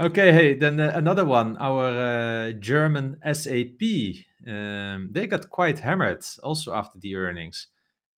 [0.00, 1.58] okay, hey, then uh, another one.
[1.58, 3.82] Our uh, German SAP,
[4.46, 7.66] um, they got quite hammered also after the earnings,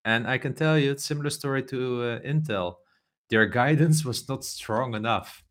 [0.05, 2.77] and I can tell you, it's similar story to uh, Intel.
[3.29, 5.43] Their guidance was not strong enough.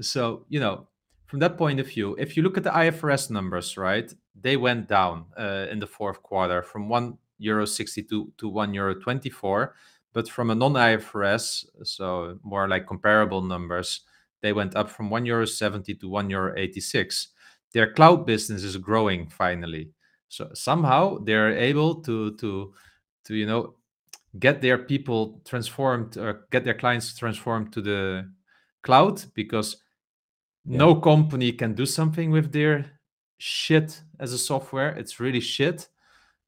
[0.00, 0.88] So you know,
[1.26, 4.88] from that point of view, if you look at the IFRS numbers, right, they went
[4.88, 9.74] down uh, in the fourth quarter from one euro 62 to one euro 24
[10.14, 14.00] but from a non-ifrs so more like comparable numbers
[14.40, 17.28] they went up from one euro 70 to one euro 86
[17.76, 19.90] their cloud business is growing finally.
[20.28, 22.72] So somehow they're able to to
[23.24, 23.74] to you know
[24.38, 28.30] get their people transformed or get their clients transformed to the
[28.82, 29.76] cloud because
[30.66, 30.78] Yeah.
[30.78, 32.86] no company can do something with their
[33.38, 34.90] shit as a software.
[34.90, 35.88] It's really shit.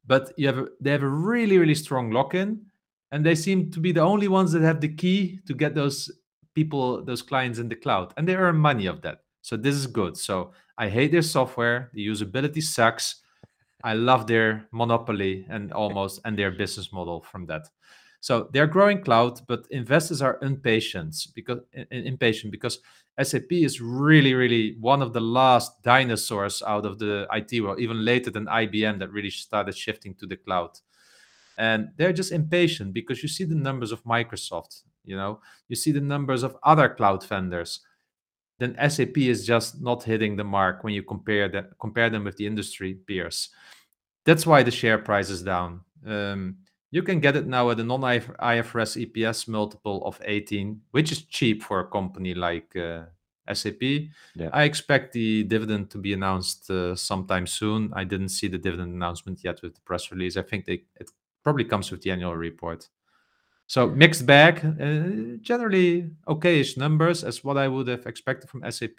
[0.05, 2.65] But you have a, they have a really really strong lock-in
[3.11, 6.11] and they seem to be the only ones that have the key to get those
[6.55, 9.19] people those clients in the cloud and they earn money of that.
[9.41, 10.17] So this is good.
[10.17, 11.89] So i hate their software.
[11.93, 13.21] The usability sucks.
[13.83, 17.67] I love their monopoly and almost and their business model from that.
[18.21, 21.59] So they're growing cloud but investors are impatient because
[21.91, 22.79] impatient because
[23.21, 28.05] SAP is really, really one of the last dinosaurs out of the IT world, even
[28.05, 30.71] later than IBM that really started shifting to the cloud.
[31.57, 35.91] And they're just impatient because you see the numbers of Microsoft, you know, you see
[35.91, 37.81] the numbers of other cloud vendors.
[38.59, 42.37] Then SAP is just not hitting the mark when you compare that compare them with
[42.37, 43.49] the industry peers.
[44.25, 45.81] That's why the share price is down.
[46.05, 46.57] Um,
[46.91, 51.61] you can get it now at a non-IFRS EPS multiple of 18, which is cheap
[51.63, 53.03] for a company like uh,
[53.53, 53.81] SAP.
[54.35, 54.49] Yeah.
[54.51, 57.91] I expect the dividend to be announced uh, sometime soon.
[57.93, 60.37] I didn't see the dividend announcement yet with the press release.
[60.37, 61.11] I think they, it
[61.43, 62.89] probably comes with the annual report.
[63.67, 68.97] So mixed bag, uh, generally okayish numbers as what I would have expected from SAP,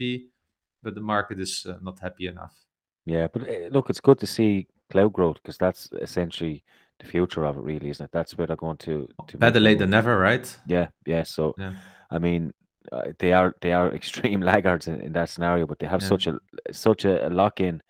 [0.81, 2.55] but the market is uh, not happy enough.
[3.05, 6.63] Yeah, but look, it's good to see cloud growth because that's essentially
[7.01, 8.13] the future of it, really, isn't it?
[8.13, 10.59] That's where they're going to to Better late than never, right?
[10.67, 11.25] Yeah, yeah.
[11.25, 11.73] So Yeah.
[12.11, 12.53] I mean,
[12.93, 16.09] uh, they are they are extreme laggards in, in that scenario, but they have Yeah.
[16.09, 16.39] such a
[16.73, 17.83] such a, a lock in.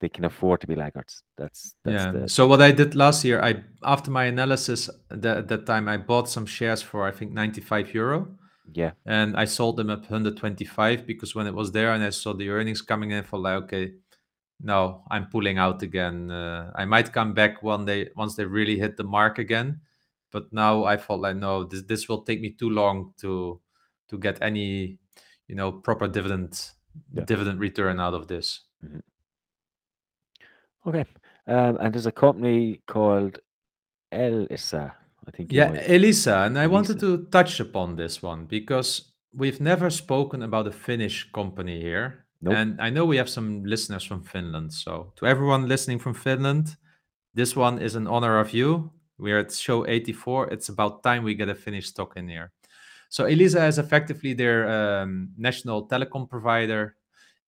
[0.00, 1.22] They can afford to be laggards.
[1.36, 2.12] That's that's yeah.
[2.12, 5.96] the So what I did last year, I after my analysis that that time I
[5.96, 8.28] bought some shares for I think 95 euro.
[8.74, 12.34] yeah and I sold them at 125 because when it was there and I saw
[12.34, 13.92] the earnings coming in, for like, okay,
[14.60, 16.30] no, I'm pulling out again.
[16.30, 19.80] Uh, I might come back one day once they really hit the mark again,
[20.32, 23.60] but now I felt like no, this this will take me too long to
[24.08, 24.98] to get any,
[25.46, 26.70] you know, proper dividend
[27.14, 27.24] Yeah.
[27.26, 28.64] dividend return out of this.
[30.86, 31.04] okay.
[31.46, 33.38] Um, and there's a company called
[34.12, 34.94] Elisa.
[35.26, 35.52] I think.
[35.52, 40.42] Yeah, might- Elisa, and I wanted to touch upon this one because we've never spoken
[40.42, 42.24] about a Finnish company here.
[42.40, 42.54] Nope.
[42.54, 44.72] And I know we have some listeners from Finland.
[44.72, 46.76] So, to everyone listening from Finland,
[47.34, 48.92] this one is in honor of you.
[49.18, 50.50] We're at show 84.
[50.52, 52.52] It's about time we get a Finnish stock in here.
[53.08, 56.94] So, Elisa is effectively their um, national telecom provider.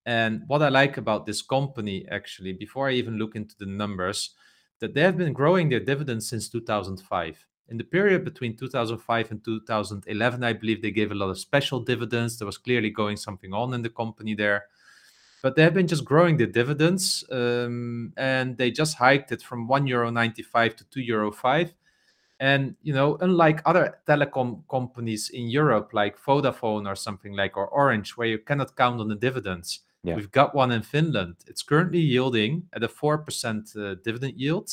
[0.07, 4.35] And what I like about this company, actually, before I even look into the numbers,
[4.81, 7.47] that they have been growing their dividends since 2005.
[7.69, 11.79] In the period between 2005 and 2011, I believe they gave a lot of special
[11.79, 12.39] dividends.
[12.39, 14.65] There was clearly going something on in the company there.
[15.43, 19.69] But they have been just growing the dividends, um, and they just hiked it from
[19.69, 21.75] one euro ninety-five to two euro five.
[22.39, 27.69] And you know, unlike other telecom companies in Europe, like Vodafone or something like or
[27.69, 30.17] Orange, where you cannot count on the dividends, Yeah.
[30.17, 31.35] we've got one in Finland.
[31.47, 34.71] It's currently yielding at a four percent uh, dividend yield.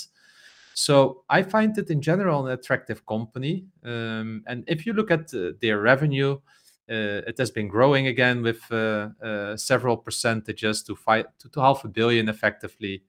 [0.73, 3.65] So I find it in general an attractive company.
[3.84, 6.39] Um, and if you look at uh, their revenue,
[6.88, 11.84] it has been growing again with uh, uh, several percentages to five to, to half
[11.84, 13.04] a billion effectively.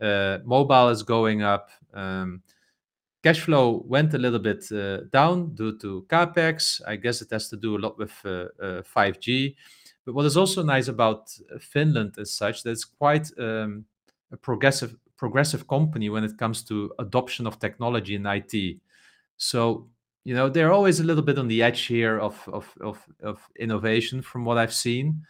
[0.00, 1.70] Uh, mobile is going up.
[1.92, 2.42] Um,
[3.22, 6.80] cash flow went a little bit uh, down due to capex.
[6.86, 8.48] I guess it has to do a lot with uh,
[8.94, 9.54] 5G.
[10.06, 13.84] But what is also nice about Finland as such, that it's quite um,
[14.32, 18.78] a progressive progressive company when it comes to adoption of technology in IT.
[19.36, 19.86] So
[20.24, 23.40] you know they're always a little bit on the edge here of of of, of
[23.58, 25.24] innovation from what I've seen,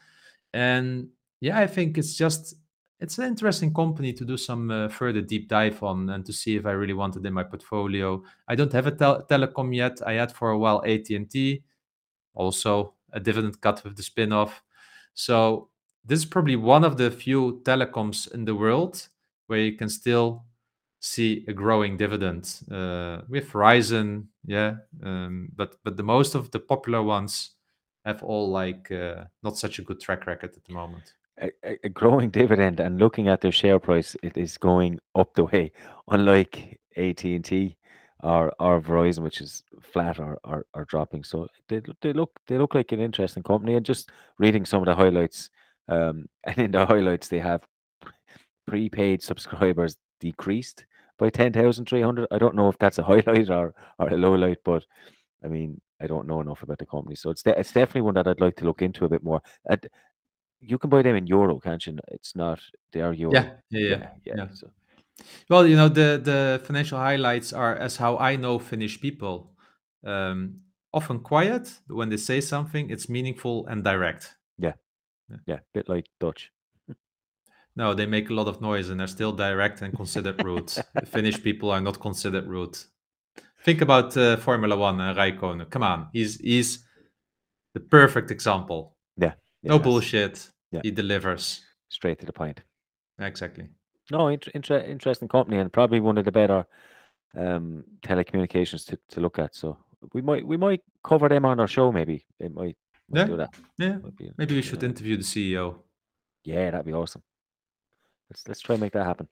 [0.53, 1.09] and
[1.41, 2.55] yeah, I think it's just
[3.01, 6.57] it's an interesting company to do some uh, further deep dive on and to see
[6.57, 8.23] if I really want it in my portfolio.
[8.47, 9.99] I don't have a tel- telecom yet.
[10.07, 11.63] I had for a while AT and T,
[12.35, 14.63] also a dividend cut with the spin-off.
[15.15, 15.71] So
[16.05, 19.09] this is probably one of the few telecoms in the world
[19.47, 20.45] where you can still
[21.01, 22.61] see a growing dividend.
[22.71, 27.55] Uh, with Verizon, yeah, um, but but the most of the popular ones
[28.05, 31.15] have all like uh, not such a good track record at the moment.
[31.43, 31.51] A,
[31.85, 35.73] a- growing dividend and looking at their share price, it is going up the way.
[36.09, 37.77] Unlike AT and T
[38.23, 41.25] or or Verizon, which is flat or, or, or dropping.
[41.25, 43.75] So they they look they look like an interesting company.
[43.75, 45.49] And just reading some of the highlights,
[45.89, 47.63] um, and in the highlights they have
[48.67, 50.85] prepaid subscribers decreased
[51.21, 52.27] by ten thousand three hundred.
[52.33, 54.85] I don't know if that's a highlight or or a low light, but
[55.45, 58.15] I mean I don't know enough about the company, so it's de- it's definitely one
[58.15, 59.43] that I'd like to look into a bit more.
[59.69, 59.89] And
[60.61, 61.97] you can buy them in euro, can't you?
[62.09, 62.59] It's not
[62.93, 63.35] they are euro.
[63.35, 64.09] Yeah, yeah, yeah.
[64.25, 64.35] yeah.
[64.37, 64.47] yeah.
[64.53, 64.71] So
[65.49, 69.53] Well, you know, the the financial highlights are as how I know Finnish people.
[70.05, 74.35] Um, often quiet, but when they say something, it's meaningful and direct.
[74.59, 74.73] Yeah.
[75.47, 76.51] Yeah, bit like Dutch.
[77.81, 80.71] No, they make a lot of noise and they're still direct and considered rude.
[81.07, 82.77] Finnish people are not considered rude.
[83.65, 85.71] Think about uh, Formula One and Raikkonen.
[85.71, 86.85] Come on, he's he's
[87.73, 88.97] the perfect example.
[89.17, 90.51] Yeah, No bullshit.
[90.73, 90.81] yeah.
[90.83, 91.63] He delivers.
[91.89, 92.61] Straight to the point.
[93.19, 93.67] Exactly.
[94.11, 96.67] No, inter- inter- interesting company and probably one of the better
[97.35, 99.55] um, telecommunications to, to look at.
[99.55, 99.79] So
[100.13, 101.91] we might we might cover them on our show.
[101.93, 102.77] Maybe it might,
[103.09, 103.25] might Yeah.
[103.27, 103.55] do that.
[103.79, 103.97] Yeah.
[104.19, 105.77] Be, Maybe we should know, interview the CEO.
[106.45, 107.23] Yeah, that'd be awesome.
[108.31, 109.29] Let's let's try and make that happen.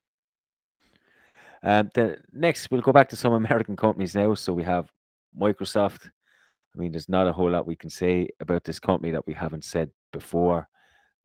[1.63, 4.35] Um, the next we'll go back to some American companies now.
[4.35, 4.91] So we have
[5.39, 6.07] Microsoft.
[6.07, 9.35] I mean, there's not a whole lot we can say about this company that we
[9.35, 10.69] haven't said before.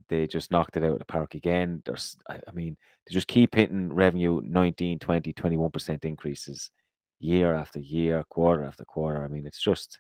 [0.10, 1.82] They just knocked it out of the park again.
[1.86, 6.72] There's, I, I mean, they just keep hitting revenue 19, 20, 21% increases
[7.20, 9.24] year after year, quarter after quarter.
[9.24, 10.00] I mean, it's just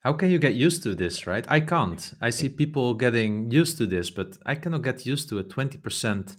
[0.00, 1.44] How can you get used to this, right?
[1.48, 2.14] I can't.
[2.20, 6.36] I see people getting used to this, but I cannot get used to a 20%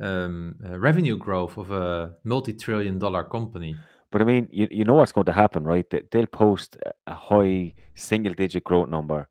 [0.00, 3.76] um, uh, revenue growth of a multi trillion dollar company.
[4.12, 5.88] But I mean, you, you know what's going to happen, right?
[5.88, 9.28] They, they'll post a- high single digit growth number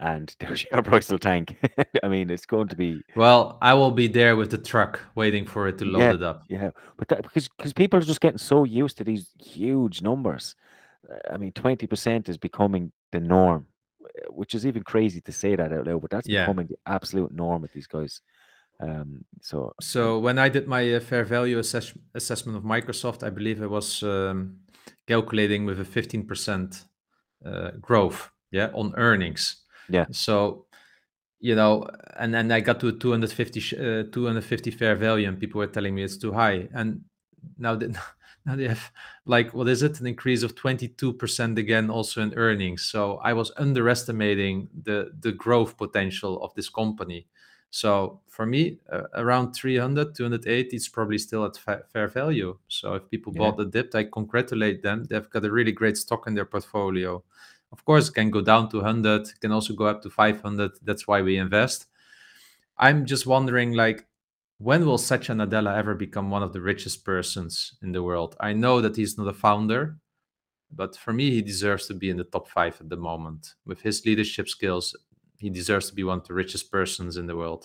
[0.00, 1.56] and their share price will tank.
[2.02, 5.46] I mean, it's going to be, Well, I will be there with the truck waiting
[5.46, 6.12] for it to load Yeah.
[6.14, 6.44] it up.
[6.48, 10.56] yeah, but that, because because people are just getting so used to these huge numbers.
[11.30, 13.66] I mean, 20% is becoming the norm,
[14.28, 16.40] which is even crazy to say that out loud, but that's Yeah.
[16.44, 18.20] becoming the absolute norm with these guys.
[18.80, 23.30] Um, so So when I did my uh, fair value assess- assessment of Microsoft, I
[23.30, 24.58] believe I was um,
[25.06, 26.84] calculating with a 15%
[27.44, 29.56] uh, growth, yeah, on earnings.
[29.88, 30.06] Yeah.
[30.10, 30.66] So,
[31.40, 35.58] you know, and then I got to 250, sh- uh, 250 fair value, and people
[35.58, 36.68] were telling me it's too high.
[36.74, 37.02] And
[37.58, 37.88] now they,
[38.46, 38.90] now they have
[39.26, 40.00] like what is it?
[40.00, 42.84] An increase of 22% again, also in earnings.
[42.84, 47.26] So I was underestimating the the growth potential of this company.
[47.72, 52.58] So for me, uh, around 300, 280 is probably still at fa- fair value.
[52.68, 53.38] So if people Yeah.
[53.40, 55.04] bought the dip, I congratulate them.
[55.04, 57.24] They've got a really great stock in their portfolio.
[57.72, 60.72] Of course, it can go down to 100, it can also go up to 500.
[60.82, 61.86] That's why we invest.
[62.78, 64.06] I'm just wondering, like,
[64.58, 68.36] when will Satya Nadella ever become one of the richest persons in the world?
[68.40, 69.98] I know that he's not a founder,
[70.72, 73.54] but for me, he deserves to be in the top five at the moment.
[73.66, 74.96] With his leadership skills,
[75.42, 77.62] he deserves to be one of the richest persons in the world.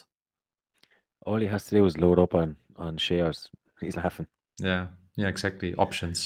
[1.26, 3.50] all he has to do is load up on on shares.
[3.82, 4.28] He's laughing.
[4.70, 5.74] Yeah, yeah, exactly.
[5.86, 6.20] Options.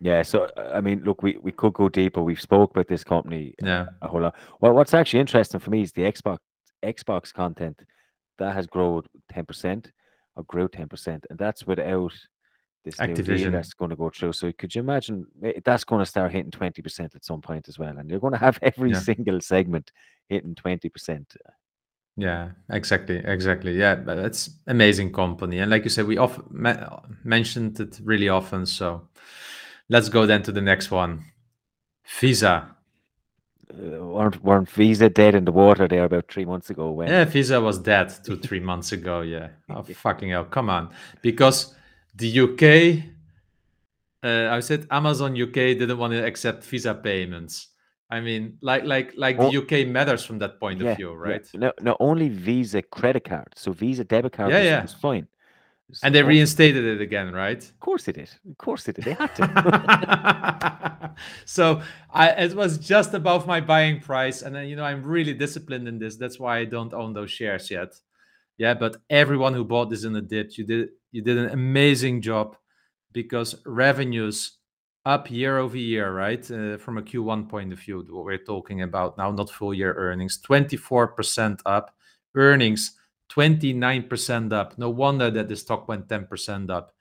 [0.00, 0.22] Yeah.
[0.24, 0.36] So
[0.78, 2.22] I mean, look, we, we could go deeper.
[2.22, 4.34] We've spoke about this company Yeah, a whole lot.
[4.60, 6.38] Well, what's actually interesting for me is the Xbox
[6.82, 7.78] Xbox content
[8.38, 9.02] that has grown
[9.32, 9.92] ten percent
[10.36, 12.12] or grew ten percent, and that's without
[12.86, 13.52] this new deal Activision.
[13.52, 14.32] that's going to go through.
[14.32, 17.68] So could you imagine eh, that's going to start hitting twenty percent at some point
[17.68, 19.00] as well, and you're going to have every Yeah.
[19.00, 19.92] single segment
[20.28, 21.34] hitting twenty percent.
[22.16, 23.76] yeah, exactly, exactly.
[23.76, 26.86] Yeah, but it's amazing company, and like you said, we often me-
[27.24, 28.64] mentioned it really often.
[28.66, 29.08] So
[29.88, 31.24] Let's go then to the next one.
[32.20, 32.74] Visa.
[33.72, 36.90] Uh, weren't weren't Visa dead in the water there about three months ago?
[36.90, 39.20] When Yeah, Visa was dead two, three months ago.
[39.20, 39.48] Yeah.
[39.70, 40.44] Oh, fucking hell.
[40.44, 40.90] Come on.
[41.22, 41.75] Because
[42.16, 43.04] the UK,
[44.24, 47.68] uh, I said Amazon UK didn't want to accept Visa payments.
[48.10, 51.10] I mean, like, like, like Oh, the UK matters from that point yeah, of view,
[51.10, 51.30] yeah.
[51.30, 51.46] right?
[51.54, 53.48] No, no, only Visa credit card.
[53.56, 54.82] So Visa debit card Yeah, was, yeah.
[54.82, 55.26] was fine.
[56.02, 57.62] And they reinstated it again, right?
[57.62, 58.30] Of course they did.
[58.48, 59.04] Of course they did.
[59.04, 61.14] They had to.
[61.44, 61.80] so
[62.12, 65.86] I, it was just above my buying price, and then you know I'm really disciplined
[65.86, 66.16] in this.
[66.16, 67.94] That's why I don't own those shares yet.
[68.58, 72.22] Yeah, but everyone who bought this in the dip, you did you did an amazing
[72.22, 72.56] job
[73.12, 74.58] because revenues
[75.04, 76.50] up year over year, right?
[76.50, 79.94] Uh, from a Q1 point of view, what we're talking about now, not full year
[79.94, 81.94] earnings, 24% up,
[82.34, 82.96] earnings
[83.32, 84.78] 29% up.
[84.78, 86.92] No wonder that the stock went 10% up.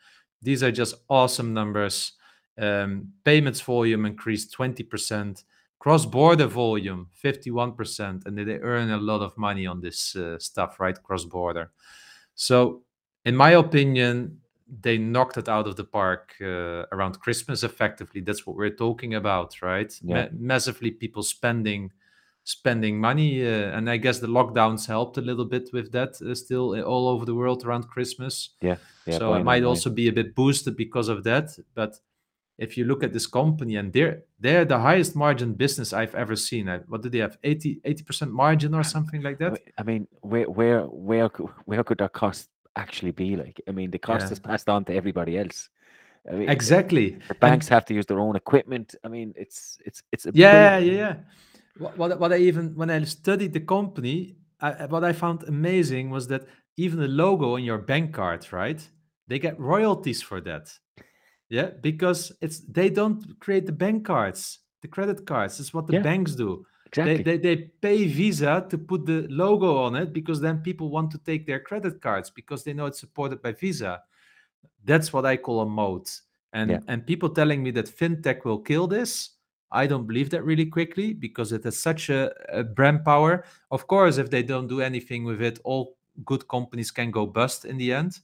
[0.42, 2.14] These are just awesome numbers.
[2.58, 5.44] Um, payments volume increased 20%,
[5.80, 10.80] cross border volume 51%, and they earn a lot of money on this uh, stuff,
[10.80, 11.02] right?
[11.04, 11.72] Cross border.
[12.36, 12.82] So,
[13.24, 14.42] in my opinion,
[14.82, 18.22] they knocked it out of the park uh, around Christmas effectively.
[18.22, 19.94] That's what we're talking about, right?
[20.02, 20.24] Yeah.
[20.24, 21.92] Ma- massively people spending
[22.46, 26.36] spending money uh, and i guess the lockdowns helped a little bit with that uh,
[26.36, 28.76] still uh, all over the world around christmas Yeah,
[29.08, 32.00] yeah so it might also be a bit boosted because of that but
[32.58, 36.36] if you look at this company and they're they're the highest margin business i've ever
[36.36, 40.50] seen what do they have 80 80% margin or something like that I mean, where
[40.50, 43.36] where where could, where could that cost actually be?
[43.38, 44.34] Like, I mean, the cost Yeah.
[44.34, 45.70] is passed on to everybody else.
[46.30, 48.88] I mean, exactly The And- banks have to use their own equipment.
[49.06, 51.16] I mean, it's it's it's a yeah yeah yeah
[52.00, 54.18] what, what, i even when i studied the company
[54.68, 56.44] I- what i found amazing was that
[56.84, 58.82] even the logo on your bank card right
[59.30, 60.66] they get royalties for that
[61.50, 65.94] yeah because it's they don't create the bank cards the credit cards it's what the
[65.94, 66.66] Yeah, banks do.
[66.88, 67.24] Exactly.
[67.24, 71.12] they, they, they pay visa to put the logo on it because then people want
[71.12, 74.02] to take their credit cards because they know it's supported by visa.
[74.86, 76.22] That's what i call a moat.
[76.54, 76.80] And Yeah.
[76.88, 79.32] and people telling me that fintech will kill this
[79.72, 83.44] i don't believe that really quickly because it has such a, a brand power.
[83.72, 87.66] Of course if they don't do anything with it all good companies can go bust
[87.66, 88.20] in the end.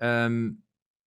[0.00, 0.58] Um,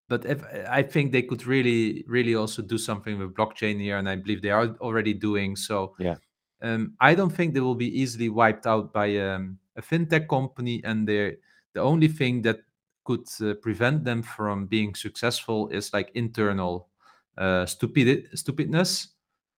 [0.10, 4.10] but if i think they could really really also do something with blockchain here and
[4.10, 6.16] i believe they are already doing so Yeah.
[6.62, 10.82] um, i don't think they will be easily wiped out by um, a fintech company
[10.84, 11.38] and they
[11.74, 12.60] the only thing that
[13.06, 16.90] could uh, prevent them from being successful is like internal
[17.38, 18.92] uh, stupid stupidness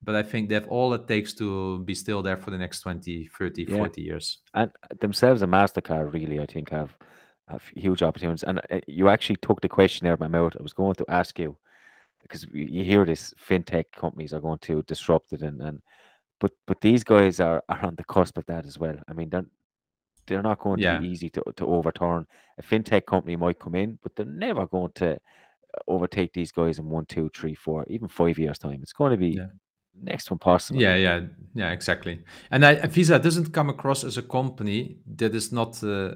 [0.04, 2.82] but i think they have all it takes to be still there for the next
[2.82, 3.78] 20 30 Yeah.
[3.78, 6.95] 40 years and themselves and Mastercard really, I think, have
[7.52, 8.43] have huge opportunities.
[8.43, 10.54] And uh, you actually took the question out of my mouth.
[10.60, 11.58] I was going to ask you
[12.22, 15.82] because you hear this fintech companies are going to disrupt it, and and
[16.39, 18.97] but but these guys are are on the cusp of that as well.
[19.10, 19.45] I mean, they're
[20.28, 22.26] they're not going to be easy to to overturn.
[22.58, 25.20] A fintech company might come in, but they're never going to
[25.88, 28.80] overtake these guys in one, two, three, four, even five years time.
[28.82, 29.47] It's going to be Yeah.
[30.04, 30.82] next to impossible.
[30.82, 31.22] Yeah, yeah,
[31.56, 32.24] yeah, exactly.
[32.49, 36.16] And I, Visa doesn't come across as a company that is not uh,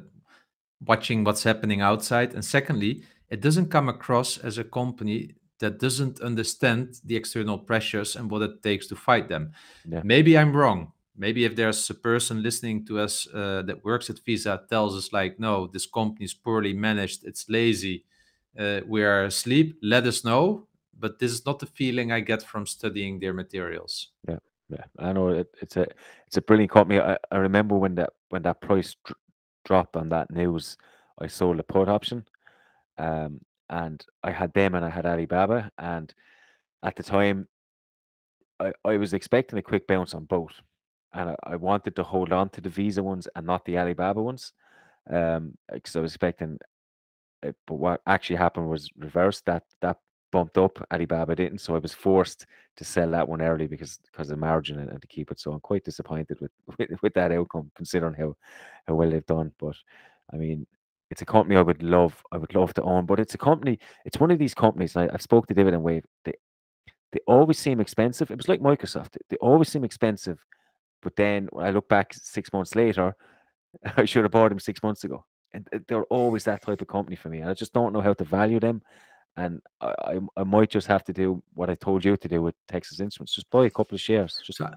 [0.85, 2.33] watching what's happening outside.
[2.33, 8.15] And secondly, it doesn't come across as a company that doesn't understand the external pressures
[8.15, 9.53] and what it takes to fight them.
[9.89, 10.01] Yeah.
[10.03, 10.91] Maybe I'm wrong.
[11.17, 15.13] Maybe if there's a person listening to us uh, that works at Visa tells us
[15.13, 18.03] like, no, this company is poorly managed, it's lazy,
[18.59, 19.77] uh, we are asleep.
[19.81, 20.67] Let us know.
[20.97, 24.11] But this is not the feeling I get from studying their materials.
[24.29, 25.85] Yeah, yeah, I know it, it's a
[26.25, 27.01] it's a brilliant company.
[27.01, 28.95] I, I remember when that when that price
[29.65, 30.77] dr- dropped on that news,
[31.19, 32.25] I sold a put option,
[32.97, 36.13] um, and I had them and I had Alibaba, and
[36.83, 37.47] at the time,
[38.59, 40.53] I, I was expecting a quick bounce on both,
[41.13, 44.21] and I, I wanted to hold on to the Visa ones and not the Alibaba
[44.21, 44.53] ones,
[45.09, 46.59] um, because I was expecting.
[47.43, 49.97] It, but what actually happened was reverse That that
[50.31, 50.85] bumped up.
[50.91, 52.45] Alibaba didn't, so I was forced
[52.77, 55.39] to sell that one early because because of the margin and, and to keep it.
[55.39, 58.35] So I'm quite disappointed with, with with that outcome, considering how
[58.87, 59.51] how well they've done.
[59.59, 59.75] But
[60.33, 60.67] I mean,
[61.11, 62.21] it's a company I would love.
[62.31, 63.79] I would love to own, but it's a company.
[64.05, 64.95] It's one of these companies.
[64.95, 66.05] I, I've spoke to Dividend Wave.
[66.23, 66.33] They
[67.11, 68.29] they always seem expensive.
[68.29, 69.17] It was like Microsoft.
[69.29, 70.37] They, always seem expensive,
[71.01, 73.15] but then when I look back six months later,
[73.97, 75.23] I should have bought them six months ago.
[75.53, 77.39] And they're always that type of company for me.
[77.39, 78.81] And I just don't know how to value them.
[79.37, 82.41] And I, I, I might just have to do what I told you to do
[82.41, 83.35] with Texas Instruments.
[83.35, 84.39] Just buy a couple of shares.
[84.45, 84.69] Just So,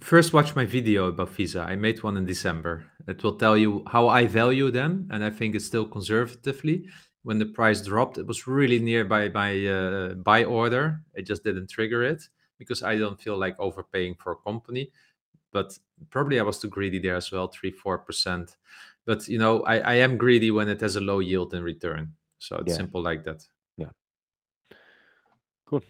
[0.00, 1.60] First, watch my video about Visa.
[1.60, 2.84] I made one in December.
[3.06, 6.86] It will tell you how I value them, and I think it's still conservatively.
[7.24, 11.00] when the price dropped, it was really near by my uh, buy order.
[11.14, 12.20] It just didn't trigger it
[12.58, 14.90] because I don't feel like overpaying for a company.
[15.52, 15.78] But
[16.10, 18.56] probably I was too greedy there as well, three, four percent.
[19.04, 22.14] But you know, I, I am greedy when it has a low yield in return.
[22.38, 22.76] So it's Yeah.
[22.78, 23.46] simple like that.
[25.72, 25.84] Good.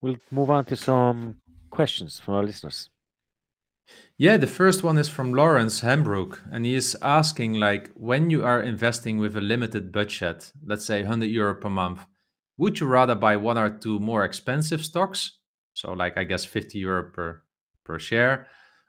[0.00, 1.36] We'll move on to some
[1.68, 2.88] questions from our listeners.
[4.16, 8.42] Yeah, the first one is from Lawrence Hembrook, and he is asking like, when you
[8.44, 12.06] are investing with a limited budget, let's say 100 euro per month,
[12.56, 15.38] would you rather buy one or two more expensive stocks,
[15.74, 17.42] so like I guess 50 euro per
[17.84, 18.46] per share,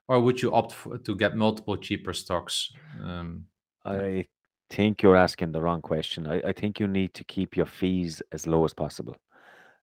[0.07, 2.71] or would you opt for, to get multiple cheaper stocks?
[3.01, 3.45] Um,
[3.83, 4.27] I
[4.69, 6.27] think you're asking the wrong question.
[6.27, 9.15] I, I think you need to keep your fees as low as possible.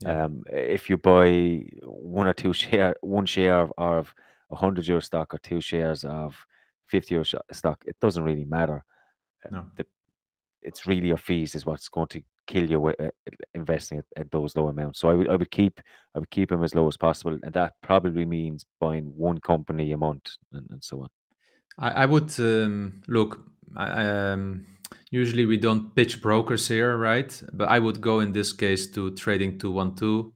[0.00, 0.24] Yeah.
[0.24, 4.14] Um, if you buy one or two share, one share of, of
[4.50, 6.36] a hundred euro stock or two shares of
[6.86, 8.84] fifty euro stock, it doesn't really matter.
[9.44, 9.66] Uh, No.
[9.76, 9.86] The,
[10.62, 13.10] it's really your fees is what's going to kill you with uh,
[13.54, 15.00] investing at, at those low amounts.
[15.00, 15.80] So I would I would keep
[16.14, 19.92] I would keep them as low as possible, and that probably means buying one company
[19.92, 21.08] a month and, and so on.
[21.78, 23.40] I, I would um, look.
[23.76, 24.66] I, um,
[25.10, 27.42] usually we don't pitch brokers here, right?
[27.52, 30.32] But I would go in this case to Trading Two One Two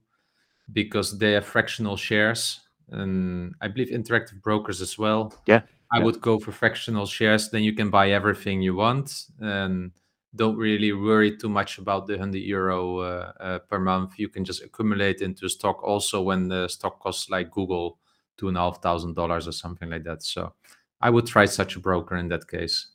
[0.71, 2.59] because they have fractional shares,
[2.89, 5.33] and I believe Interactive Brokers as well.
[5.45, 5.61] Yeah,
[5.91, 6.03] I yeah.
[6.05, 7.49] would go for fractional shares.
[7.49, 9.91] Then you can buy everything you want, and
[10.35, 14.13] don't really worry too much about the hundred euro uh, uh, per month.
[14.17, 15.83] You can just accumulate into stock.
[15.83, 17.99] Also, when the stock costs like Google
[18.37, 20.23] two and a half thousand dollars or something like that.
[20.23, 20.53] So
[21.01, 22.87] I would try such a broker in that case.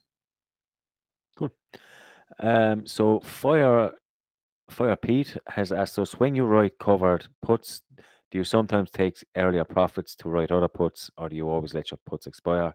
[2.41, 3.93] Um, so Fire
[4.71, 7.83] Fire Pete has asked us when you write covered puts,
[8.31, 11.91] do you sometimes take earlier profits to write other puts, or do you always let
[11.91, 12.75] your puts expire?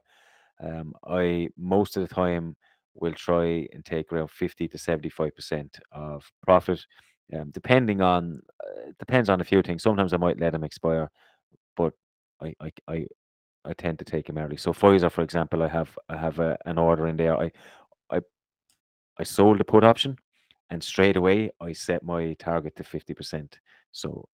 [0.64, 2.56] Um, I most of the time
[2.96, 6.84] will try and take around fifty to seventy-five percent of profit,
[7.36, 9.84] um, depending on uh, depends on a few things.
[9.84, 11.10] Sometimes I might let them expire,
[11.78, 11.94] but
[12.42, 13.06] I I I,
[13.66, 14.58] I tend to take them early.
[14.58, 17.38] So Pfizer, for example, I have I have a, an order in there.
[17.38, 17.52] I
[19.20, 20.18] I I sold the put option,
[20.70, 23.60] and straight away I set my target to fifty percent.
[23.92, 24.28] So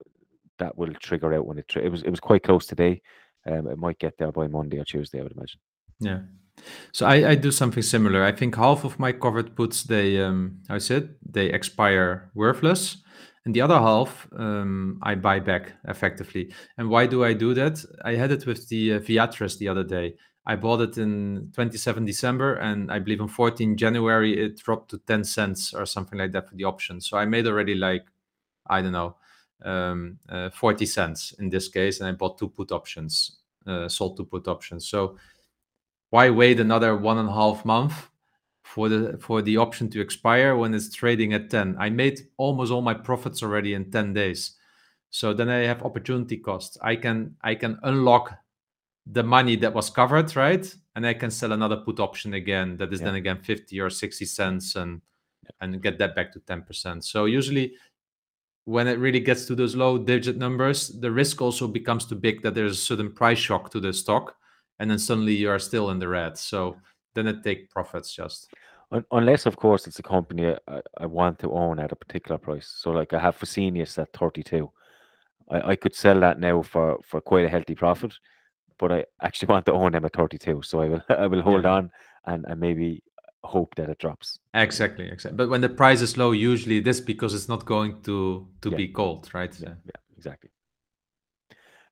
[0.57, 1.67] that will trigger out when it.
[1.67, 3.01] Tri- it was it was quite close today.
[3.45, 5.59] Um, it might get there by Monday or Tuesday, I would imagine.
[5.99, 6.19] Yeah.
[6.91, 8.23] So I, I do something similar.
[8.23, 12.97] I think half of my covered puts they um is it they expire worthless,
[13.45, 16.53] and the other half um I buy back effectively.
[16.77, 17.85] And why do I do that?
[18.03, 20.15] I had it with the uh, Viatris the other day.
[20.47, 24.97] I bought it in 27 December, and I believe on 14 January it dropped to
[24.97, 27.01] 10 cents or something like that for the option.
[27.01, 28.05] So I made already like
[28.65, 29.17] I don't know
[29.63, 34.15] um, uh, 40 cents in this case, and I bought two put options, uh, sold
[34.15, 34.87] two put options.
[34.87, 35.17] So
[36.11, 38.09] why wait another one and a half month
[38.63, 42.71] for the for the option to expire when it's trading at 10 i made almost
[42.71, 44.55] all my profits already in 10 days
[45.09, 48.37] so then i have opportunity cost i can i can unlock
[49.11, 52.91] the money that was covered right and i can sell another put option again that
[52.93, 53.05] is Yeah.
[53.07, 55.01] then again 50 or 60 cents and
[55.61, 57.73] and get that back to 10% so usually
[58.65, 62.41] when it really gets to those low digit numbers the risk also becomes too big
[62.41, 64.35] that there's a sudden price shock to the stock
[64.79, 66.75] and then suddenly you are still in the red so
[67.15, 68.49] then it take profits just
[69.11, 72.73] unless, of course, it's a company I, I- want to own at a particular price.
[72.81, 74.71] So, like I have Fresenius at thirty-two.
[75.51, 78.13] I, I could sell that now for for quite a healthy profit,
[78.79, 80.61] but I actually want to own them at thirty-two.
[80.63, 81.71] So I will I will hold Yeah.
[81.73, 81.91] on
[82.25, 83.03] and, and maybe
[83.43, 84.39] hope that it drops.
[84.53, 88.47] exactly exactly but when the price is low usually this because it's not going to
[88.61, 88.77] to Yeah.
[88.77, 90.49] be cold right Yeah, yeah, exactly.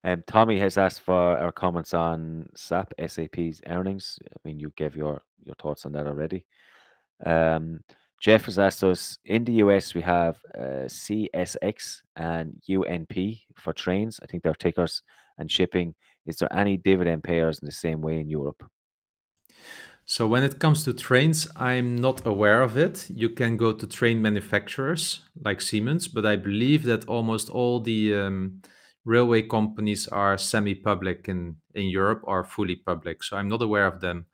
[0.04, 4.20] Um, Tommy has asked for our comments on SAP SAP's earnings.
[4.24, 6.46] I mean, you gave your your thoughts on that already.
[7.26, 7.80] Um,
[8.22, 14.20] Jeff has asked us in the US we have uh, CSX and UNP for trains.
[14.22, 15.02] I think they're tickers
[15.38, 15.96] and shipping.
[16.26, 18.64] Is there any dividend payers in the same way in Europe?
[20.08, 23.10] So when it comes to trains, I'm not aware of it.
[23.10, 28.14] You can go to train manufacturers like Siemens, but I believe that almost all the
[28.14, 28.62] um,
[29.04, 33.24] railway companies are semi-public in in Europe or fully public.
[33.24, 34.28] So I'm not aware of them.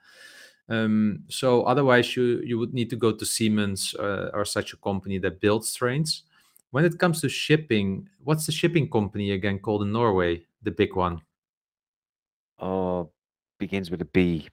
[0.67, 4.77] Um, so otherwise, you you would need to go to Siemens uh, or such a
[4.77, 6.23] company that builds trains.
[6.71, 10.45] When it comes to shipping, what's the shipping company again called in Norway?
[10.63, 11.21] The big one.
[12.61, 13.11] Oh,
[13.59, 14.47] begins with a B.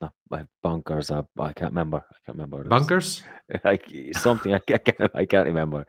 [0.00, 1.10] No, my bunkers.
[1.10, 1.98] I, I can't remember.
[1.98, 2.56] I can't remember.
[2.56, 2.70] what it is.
[2.70, 3.22] Bunkers.
[3.64, 5.86] like something I can't, I can't remember.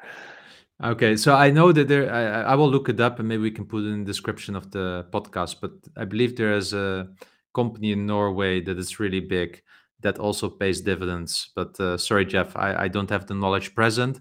[0.84, 2.11] Okay, so I know that there.
[2.11, 4.05] I, I- I will look it up and maybe we can put it in the
[4.05, 5.57] description of the podcast.
[5.61, 7.07] But I believe there is a
[7.55, 9.61] company in Norway that is really big
[10.01, 11.51] that also pays dividends.
[11.55, 14.19] But uh, sorry, Jeff, I, I don't have the knowledge present.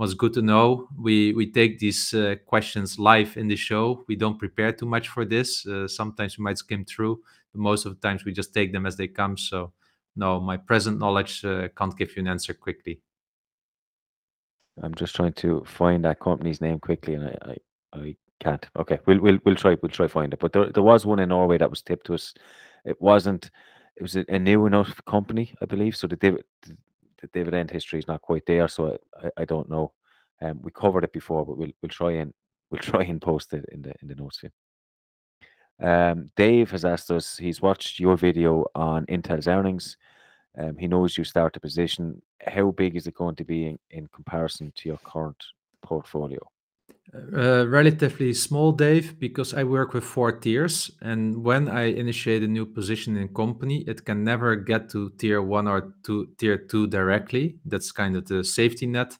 [0.00, 0.88] Was good to know.
[0.98, 4.02] We we take these uh, questions live in the show.
[4.08, 5.66] We don't prepare too much for this.
[5.66, 7.20] Uh, sometimes we might skim through,
[7.52, 9.36] but most of the times we just take them as they come.
[9.36, 9.74] So
[10.16, 13.02] no, my present knowledge uh, can't give you an answer quickly.
[14.82, 17.56] I'm just trying to find that company's name quickly, and I, I,
[18.00, 18.66] I can't.
[18.78, 20.40] Okay, we'll we'll we'll try we'll try to find it.
[20.40, 22.32] But there there was one in Norway that was tipped to us.
[22.86, 23.50] It wasn't.
[23.96, 25.94] It was a, new enough company, I believe.
[25.94, 26.42] So the div-
[27.20, 28.68] the dividend history is not quite there.
[28.68, 29.92] So I, I, don't know.
[30.42, 32.32] Um, we covered it before, but we'll we'll try and
[32.70, 34.52] we'll try and post it in the in the notes here.
[35.80, 37.36] Um, Dave has asked us.
[37.36, 39.96] He's watched your video on Intel's earnings.
[40.58, 42.20] Um, he knows you start a position.
[42.46, 45.42] How big is it going to be in, in comparison to your current
[45.82, 46.40] portfolio?
[47.12, 52.48] Uh, relatively small, Dave, because I work with four tiers, and when I initiate a
[52.48, 56.86] new position in company, it can never get to tier one or two, tier two
[56.86, 57.58] directly.
[57.64, 59.18] That's kind of the safety net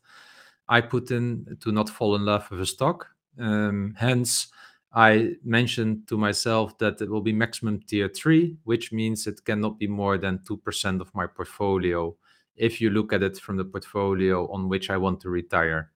[0.69, 3.09] I put in to not fall in love with a stock.
[3.41, 4.47] Um, hence,
[4.93, 9.81] I mentioned to myself that it will be maximum tier three, which means it cannot
[9.81, 12.17] be more than 2% of my portfolio
[12.55, 15.91] if you look at it from the portfolio on which I want to retire.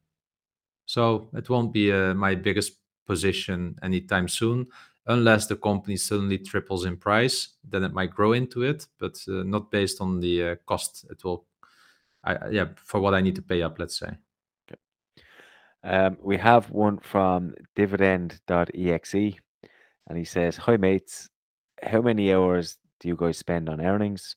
[0.86, 2.74] So it won't be uh, my biggest
[3.06, 4.66] position anytime soon,
[5.06, 7.48] unless the company suddenly triples in price.
[7.68, 11.06] Then it might grow into it, but uh, not based on the uh, cost.
[11.10, 11.46] It will,
[12.50, 13.78] yeah, for what I need to pay up.
[13.78, 14.16] Let's say.
[15.84, 21.28] Um, we have one from dividend.exe, and he says, Hi, mates.
[21.82, 24.34] How many hours do you guys spend on earnings?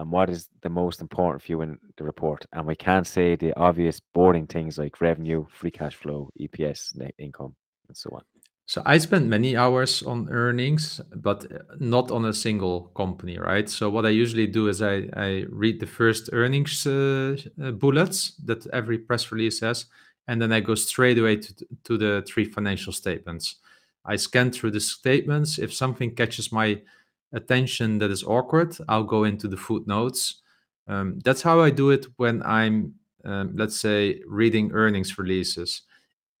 [0.00, 2.46] And what is the most important for you in the report?
[2.54, 7.14] And we can't say the obvious boring things like revenue, free cash flow, EPS, net
[7.18, 7.54] income,
[7.86, 8.22] and so on.
[8.64, 13.68] So I spend many hours on earnings, but uh, not on a single company, right?
[13.68, 18.36] So what I usually do is I, I read the first earnings uh, uh, bullets
[18.46, 19.84] that every press release has,
[20.28, 23.56] and then I go straight away to, to the three financial statements.
[24.06, 25.58] I scan through the statements.
[25.58, 26.80] If something catches my
[27.32, 30.42] attention that is awkward, I'll go into the footnotes.
[30.88, 35.82] Um, that's how I do it when I'm, um, let's say, reading earnings releases.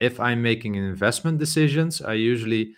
[0.00, 2.74] If I'm making investment decisions, I usually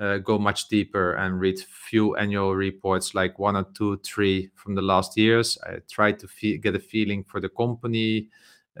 [0.00, 4.74] uh, go much deeper and read few annual reports, like one or two, three from
[4.74, 5.58] the last years.
[5.64, 8.28] I try to fe- get a feeling for the company,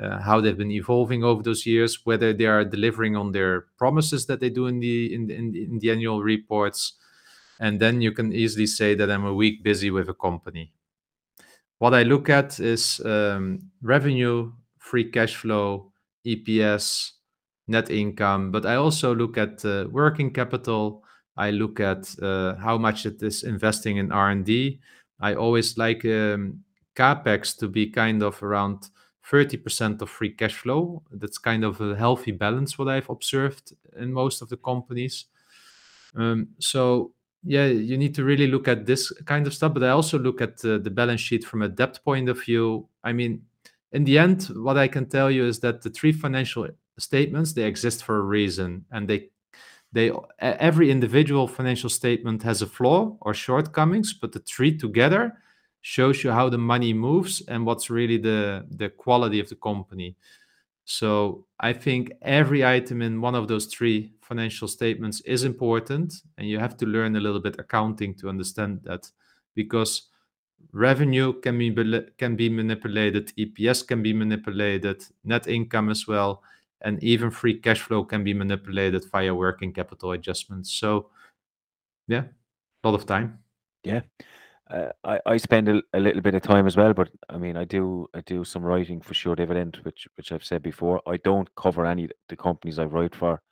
[0.00, 4.24] uh, how they've been evolving over those years, whether they are delivering on their promises
[4.26, 6.94] that they do in the in the, in the, in the annual reports,
[7.62, 10.72] and then you can easily say that I'm a week busy with a company.
[11.78, 15.92] What I look at is um, revenue, free cash flow,
[16.26, 17.12] EPS,
[17.68, 21.04] net income, but I also look at uh, working capital.
[21.36, 24.80] I look at uh, how much it is investing in R&D.
[25.20, 26.64] I always like um,
[26.96, 28.88] capex to be kind of around
[29.30, 31.04] 30% of free cash flow.
[31.12, 35.26] That's kind of a healthy balance, what I've observed in most of the companies.
[36.16, 37.12] Um, so,
[37.44, 39.74] yeah, you need to really look at this kind of stuff.
[39.74, 42.88] But I also look at uh, the balance sheet from a debt point of view.
[43.02, 43.42] I mean,
[43.92, 46.68] in the end, what I can tell you is that the three financial
[46.98, 49.30] statements they exist for a reason, and they
[49.92, 55.36] they every individual financial statement has a flaw or shortcomings, but the three together
[55.82, 60.16] shows you how the money moves and what's really the the quality of the company
[60.84, 66.48] so i think every item in one of those three financial statements is important and
[66.48, 69.10] you have to learn a little bit accounting to understand that
[69.54, 70.08] because
[70.72, 71.70] revenue can be
[72.18, 76.42] can be manipulated eps can be manipulated net income as well
[76.82, 80.72] and even free cash flow can be manipulated via working capital adjustments.
[80.72, 81.10] So
[82.08, 82.24] yeah
[82.84, 83.38] a lot of time.
[83.84, 84.02] Yeah
[84.70, 87.56] uh, I, I spend a, a, little bit of time as well, but I mean,
[87.56, 91.02] I do I do some writing for Sure Dividend, which which I've said before.
[91.06, 93.42] I don't cover any the companies I write for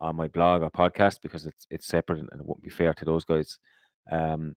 [0.00, 3.04] on my blog or podcast because it's it's separate and it won't be fair to
[3.04, 3.58] those guys.
[4.10, 4.54] Um,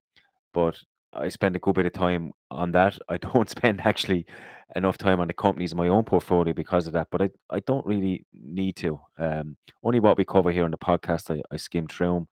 [0.54, 0.76] but
[1.12, 2.98] I spend a good bit of time on that.
[3.08, 4.26] I don't spend actually
[4.74, 7.60] enough time on the companies in my own portfolio because of that, but I, I
[7.60, 8.98] don't really need to.
[9.18, 12.28] Um, only what we cover here on the podcast, I, I skim through them.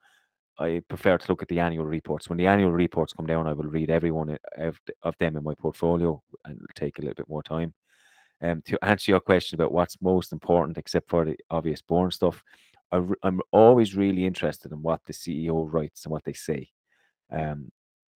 [0.60, 2.28] I prefer to look at the annual reports.
[2.28, 4.78] When the annual reports come down, I will read every one of,
[5.18, 7.72] them in my portfolio and it'll take a little bit more time.
[8.42, 12.42] Um, to answer your question about what's most important, except for the obvious boring stuff,
[12.92, 16.68] I, am always really interested in what the CEO writes and what they say.
[17.32, 17.70] Um,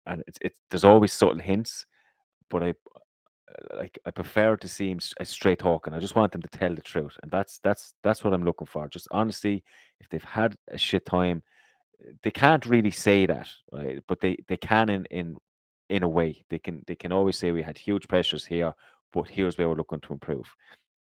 [0.06, 1.86] and it's, it's there's always subtle hints,
[2.50, 5.94] but I uh, like I prefer to see him straight talking.
[5.94, 8.66] I just want them to tell the truth, and that's that's that's what I'm looking
[8.66, 8.88] for.
[8.88, 9.62] Just honesty.
[10.00, 11.42] If they've had a shit time,
[12.22, 14.02] they can't really say that, right?
[14.06, 15.36] But they they can in in
[15.88, 16.44] in a way.
[16.48, 18.74] They can they can always say we had huge pressures here,
[19.12, 20.46] but here's where we're looking to improve.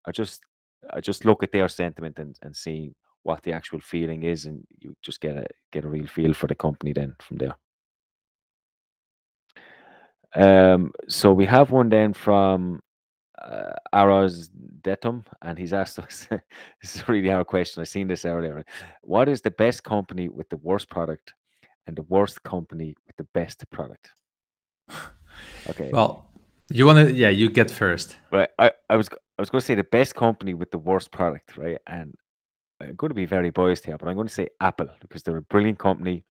[0.06, 0.40] I just
[0.92, 4.66] I just look at their sentiment and, and see what the actual feeling is, and
[4.78, 7.56] you just get a get a real feel for the company then from there.
[10.34, 12.80] Um, so we have one then from
[13.40, 14.50] uh, Aras
[14.82, 16.26] Detum, and he's asked us
[16.82, 17.80] this is a really hard question.
[17.80, 18.64] I've seen this earlier.
[19.02, 21.34] What is the best company with the worst product
[21.86, 24.10] and the worst company with the best product?
[25.68, 25.90] Okay.
[25.92, 26.26] Well,
[26.72, 28.16] you want to, yeah, you get first.
[28.30, 28.48] Right.
[28.58, 29.08] I, I was
[29.40, 31.78] I was going to say the best company with the worst product, right?
[31.86, 32.14] And
[32.80, 35.38] I'm going to be very biased here, but I'm going to say Apple because they're
[35.38, 36.24] a brilliant company.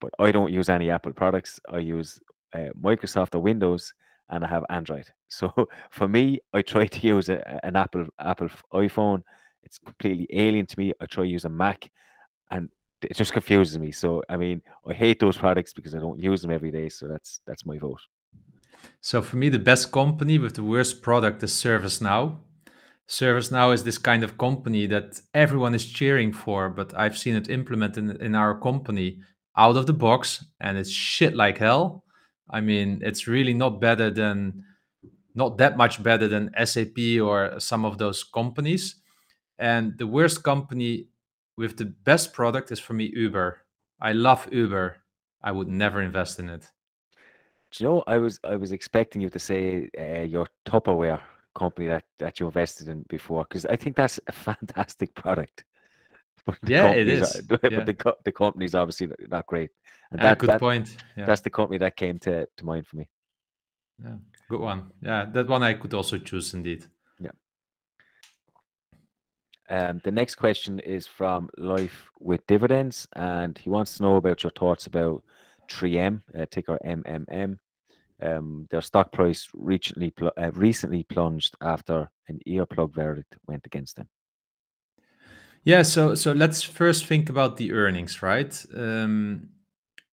[0.00, 1.60] But I don't use any Apple products.
[1.70, 2.20] I use
[2.54, 3.92] uh, Microsoft or Windows,
[4.32, 5.06] and I have Android.
[5.28, 5.50] So
[5.90, 9.22] for me, I try to use a, an Apple Apple iPhone.
[9.62, 10.92] It's completely alien to me.
[11.00, 11.90] I try to use a Mac,
[12.50, 12.68] and
[13.00, 13.92] it just confuses me.
[13.92, 16.90] So I mean, I hate those products because I don't use them every day.
[16.90, 18.02] So that's that's my vote.
[19.00, 22.36] So for me, the best company with the worst product is ServiceNow.
[23.08, 27.48] ServiceNow is this kind of company that everyone is cheering for, but I've seen it
[27.48, 29.18] implemented in, in our company
[29.56, 32.04] out of the box, and it's shit like hell.
[32.52, 34.64] I mean, it's really not better than,
[35.34, 38.96] not that much better than SAP or some of those companies.
[39.58, 41.08] And the worst company
[41.56, 43.62] with the best product is for me Uber.
[44.00, 44.98] I love Uber.
[45.42, 46.68] I would never invest in it.
[47.70, 48.04] Do you know?
[48.06, 51.20] I was I was expecting you to say uh, your Tupperware
[51.54, 55.64] company that that you invested in before because I think that's a fantastic product.
[56.44, 57.36] But yeah, it is.
[57.36, 57.84] Are, but yeah.
[57.84, 59.70] the co- the company's obviously not great.
[60.10, 60.96] And that, good that, point.
[61.16, 61.26] Yeah.
[61.26, 63.08] That's the company that came to, to mind for me.
[64.02, 64.16] Yeah,
[64.48, 64.90] good one.
[65.00, 66.84] Yeah, that one I could also choose indeed.
[67.20, 67.30] Yeah.
[69.70, 74.42] Um, the next question is from Life with Dividends, and he wants to know about
[74.42, 75.22] your thoughts about
[75.70, 77.58] 3M, uh, ticker MMM.
[78.20, 83.96] Um, their stock price recently pl- uh, recently plunged after an earplug verdict went against
[83.96, 84.08] them.
[85.64, 88.52] Yeah, so so let's first think about the earnings, right?
[88.76, 89.50] Um,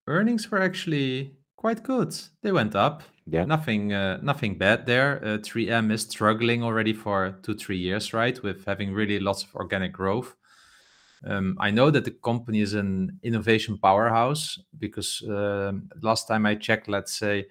[0.08, 2.16] earnings were actually quite good.
[2.44, 3.04] They went up.
[3.26, 3.46] Yeah.
[3.46, 5.24] Nothing, uh, nothing bad there.
[5.24, 9.54] Uh, 3M is struggling already for two, three years, right, with having really lots of
[9.56, 10.36] organic growth.
[11.26, 16.56] Um, I know that the company is an innovation powerhouse because uh, last time I
[16.56, 17.48] checked, let's say,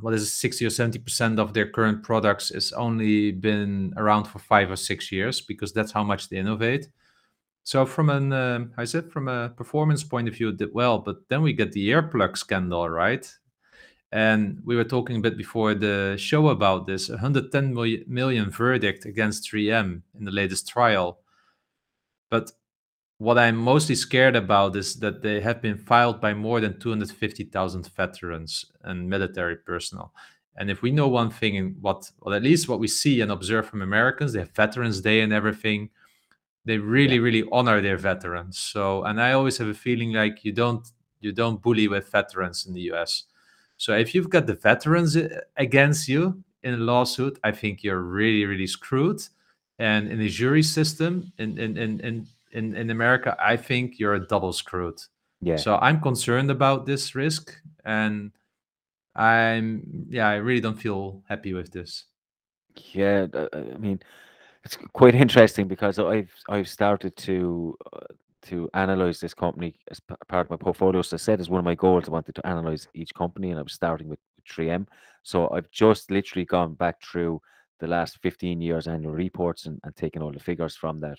[0.00, 4.38] what is it, 60 or 70% of their current products is only been around for
[4.38, 6.88] five or six years because that's how much they innovate.
[7.62, 10.98] So from an, uh, I said, from a performance point of view, it did well,
[10.98, 13.26] but then we get the earplug scandal, right?
[14.12, 19.06] And we were talking a bit before the show about this 110 million, million verdict
[19.06, 21.20] against 3M in the latest trial.
[22.30, 22.52] But
[23.24, 27.86] what I'm mostly scared about is that they have been filed by more than 250,000
[27.96, 30.12] veterans and military personnel.
[30.56, 33.32] And if we know one thing, in what, well, at least what we see and
[33.32, 35.88] observe from Americans, they have Veterans Day and everything.
[36.66, 37.22] They really, yeah.
[37.22, 38.58] really honor their veterans.
[38.58, 40.86] So, and I always have a feeling like you don't,
[41.20, 43.24] you don't bully with veterans in the U.S.
[43.78, 48.02] So if you've got the veterans uh, against you in a lawsuit, I think you're
[48.02, 49.22] really, really screwed.
[49.78, 54.14] And in the jury system in in in in in, in America, I think you're
[54.14, 55.00] a double screwed.
[55.40, 55.56] Yeah.
[55.56, 58.30] So I'm concerned about this risk, and
[59.14, 62.04] I'm yeah, I really don't feel happy with this.
[62.92, 64.00] Yeah, I mean,
[64.64, 68.06] it's quite interesting because I've I've started to uh,
[68.44, 71.02] to analyze this company as part of my portfolio.
[71.02, 73.58] So I said as one of my goals, I wanted to analyze each company, and
[73.58, 74.86] I was starting with 3M.
[75.22, 77.40] So I've just literally gone back through
[77.80, 81.18] the last 15 years annual reports and, and taken all the figures from that.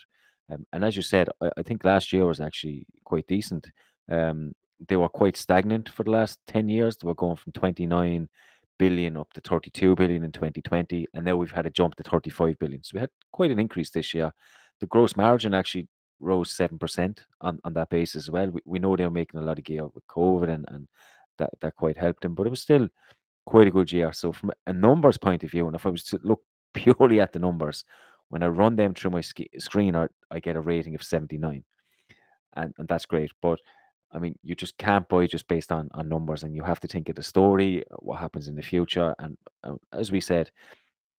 [0.52, 3.68] Um, and as you said, I, I, think last year was actually quite decent.
[4.12, 4.54] Um,
[4.88, 6.98] they were quite stagnant for the last 10 years.
[6.98, 8.30] They were going from 29
[8.78, 11.08] billion up to 32 billion in 2020.
[11.14, 12.84] And now we've had a jump to 35 billion.
[12.84, 14.32] So we had quite an increase this year.
[14.80, 15.88] The gross margin actually
[16.20, 18.48] rose 7% on, on that basis as well.
[18.48, 20.88] We, we know they were making a lot of gear with COVID and, and
[21.38, 22.88] that, that quite helped them, but it was still
[23.46, 24.12] quite a good year.
[24.14, 26.42] So from a numbers point of view, and if I was to look
[26.74, 27.86] purely at the numbers,
[28.36, 31.64] when I run them through my sk- screen, I, I get a rating of 79.
[32.58, 33.32] And, and that's great.
[33.42, 33.62] But
[34.12, 36.88] I mean, you just can't buy just based on, on numbers, and you have to
[36.90, 39.16] think of the story, what happens in the future.
[39.20, 40.52] And uh, as we said,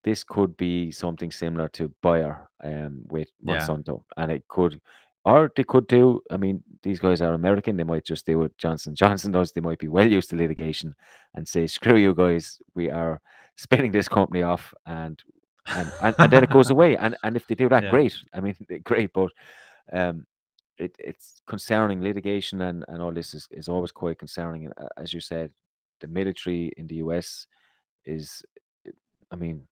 [0.05, 4.23] this could be something similar to Bayer um, with Monsanto, yeah.
[4.23, 4.79] and it could,
[5.25, 6.21] or they could do.
[6.31, 9.53] I mean, these guys are American; they might just do what Johnson Johnson does.
[9.53, 10.95] They might be well used to litigation
[11.35, 13.23] and say, "Screw you guys, we are
[13.57, 15.23] spinning this company off, and
[15.69, 16.97] and, and, and then it goes away.
[16.97, 17.91] And and if they do that, yeah.
[17.91, 18.17] great.
[18.33, 19.13] I mean, great.
[19.13, 19.31] But
[19.93, 20.27] um,
[20.79, 24.67] it, it's concerning litigation and, and all this is, is always quite concerning.
[24.67, 25.51] And uh, as you said,
[26.01, 27.47] the military in the US
[28.05, 28.43] is,
[29.31, 29.67] I mean,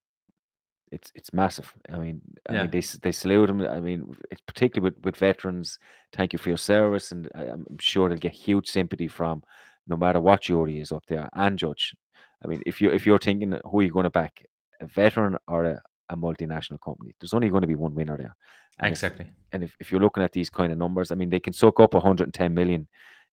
[0.91, 1.73] it's it's massive.
[1.91, 3.61] I mean, I mean they they salute them.
[3.61, 5.79] I mean, it's particularly with, with veterans.
[6.13, 9.43] Thank you for your service, and I, I'm sure they'll get huge sympathy from
[9.87, 11.95] no matter what jury is up there and judge.
[12.43, 14.45] I mean, if you if you're thinking who are you going to back,
[14.81, 18.35] a veteran or a, a multinational company, there's only going to be one winner there.
[18.79, 19.25] And if- Exactly.
[19.51, 21.79] and if, if you're looking at these kind of numbers, I mean, they can soak
[21.79, 22.87] up 110 million.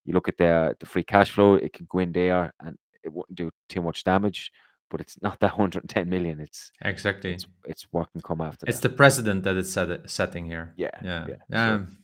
[0.04, 3.12] You look at the the free cash flow, it can go in there and it
[3.12, 4.50] wouldn't do too much damage,
[4.90, 6.40] but it's not that 110 million.
[6.40, 7.32] It's Exactly.
[7.34, 8.88] it's it's what can come after It's that.
[8.90, 10.74] the president that is set, setting here.
[10.76, 11.26] Yeah, Yeah.
[11.28, 11.96] yeah, so- Um,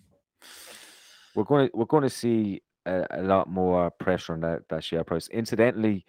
[1.35, 4.83] we're going to we're going to see a, a lot more pressure on that that
[4.85, 5.29] share price.
[5.29, 6.05] Incidentally,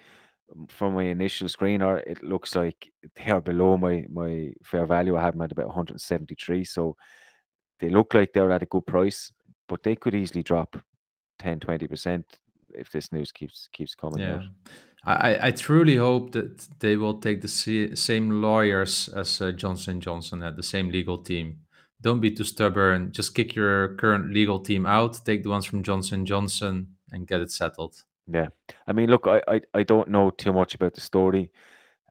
[0.67, 5.15] from my initial screener, it looks like they are below my my fair value.
[5.15, 6.95] I have them at about 173, so
[7.79, 9.31] they look like they're at a good price,
[9.67, 10.77] but they could easily drop
[11.39, 12.25] 10 20 percent
[12.73, 14.35] if this news keeps keeps coming yeah.
[14.35, 14.43] out.
[15.05, 20.41] I, I- truly hope that they will take the same lawyers as uh, Johnson Johnson
[20.41, 21.59] had, the same legal team.
[22.01, 23.11] Don't be too stubborn.
[23.11, 25.19] Just kick your current legal team out.
[25.25, 28.03] Take the ones from Johnson Johnson and get it settled.
[28.31, 28.47] Yeah,
[28.87, 31.51] I mean, look, I, I I don't know too much about the story,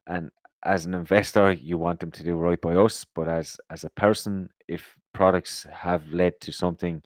[0.07, 0.31] and
[0.63, 3.05] as an investor, you want them to do right by us.
[3.15, 7.01] But as as a person, if products have led to something,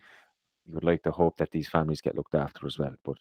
[0.65, 2.95] you would like to hope that these families get looked after as well.
[3.03, 3.17] But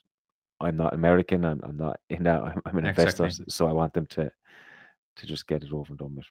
[0.60, 1.44] I'm not American.
[1.44, 2.42] I'm, I'm not in that.
[2.42, 3.46] I'm, I'm an investor, Exactly.
[3.48, 4.30] so I want them to
[5.16, 6.26] to just get it over and done with.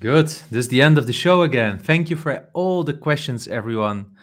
[0.00, 0.28] Good.
[0.28, 1.78] This is the end of the show again.
[1.78, 4.16] Thank you for all the questions, everyone.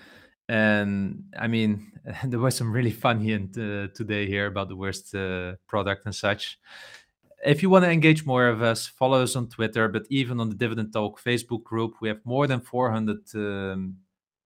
[0.52, 1.94] And I mean,
[2.26, 6.14] there was some really funny and uh, today here about the worst uh, product and
[6.14, 6.60] such.
[7.44, 10.50] If you want to engage more of us, follow us on Twitter, but even on
[10.50, 13.96] the Dividend Talk Facebook group, we have more than 400 um,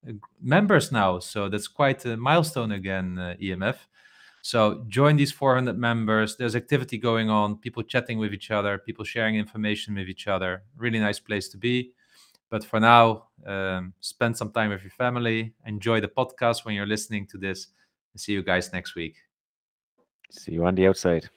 [0.07, 1.17] uh, members now.
[1.19, 3.77] So that's quite a milestone again, uh, EMF.
[4.43, 6.37] So join these 400 members.
[6.37, 10.61] There's activity going on, people chatting with each other, people sharing information with each other.
[10.77, 11.93] Really nice place to be.
[12.55, 15.53] But for now, um, spend some time with your family.
[15.65, 17.67] Enjoy the podcast when you're listening to this.
[18.13, 19.17] And see you guys next week.
[20.31, 21.29] See you on the outside.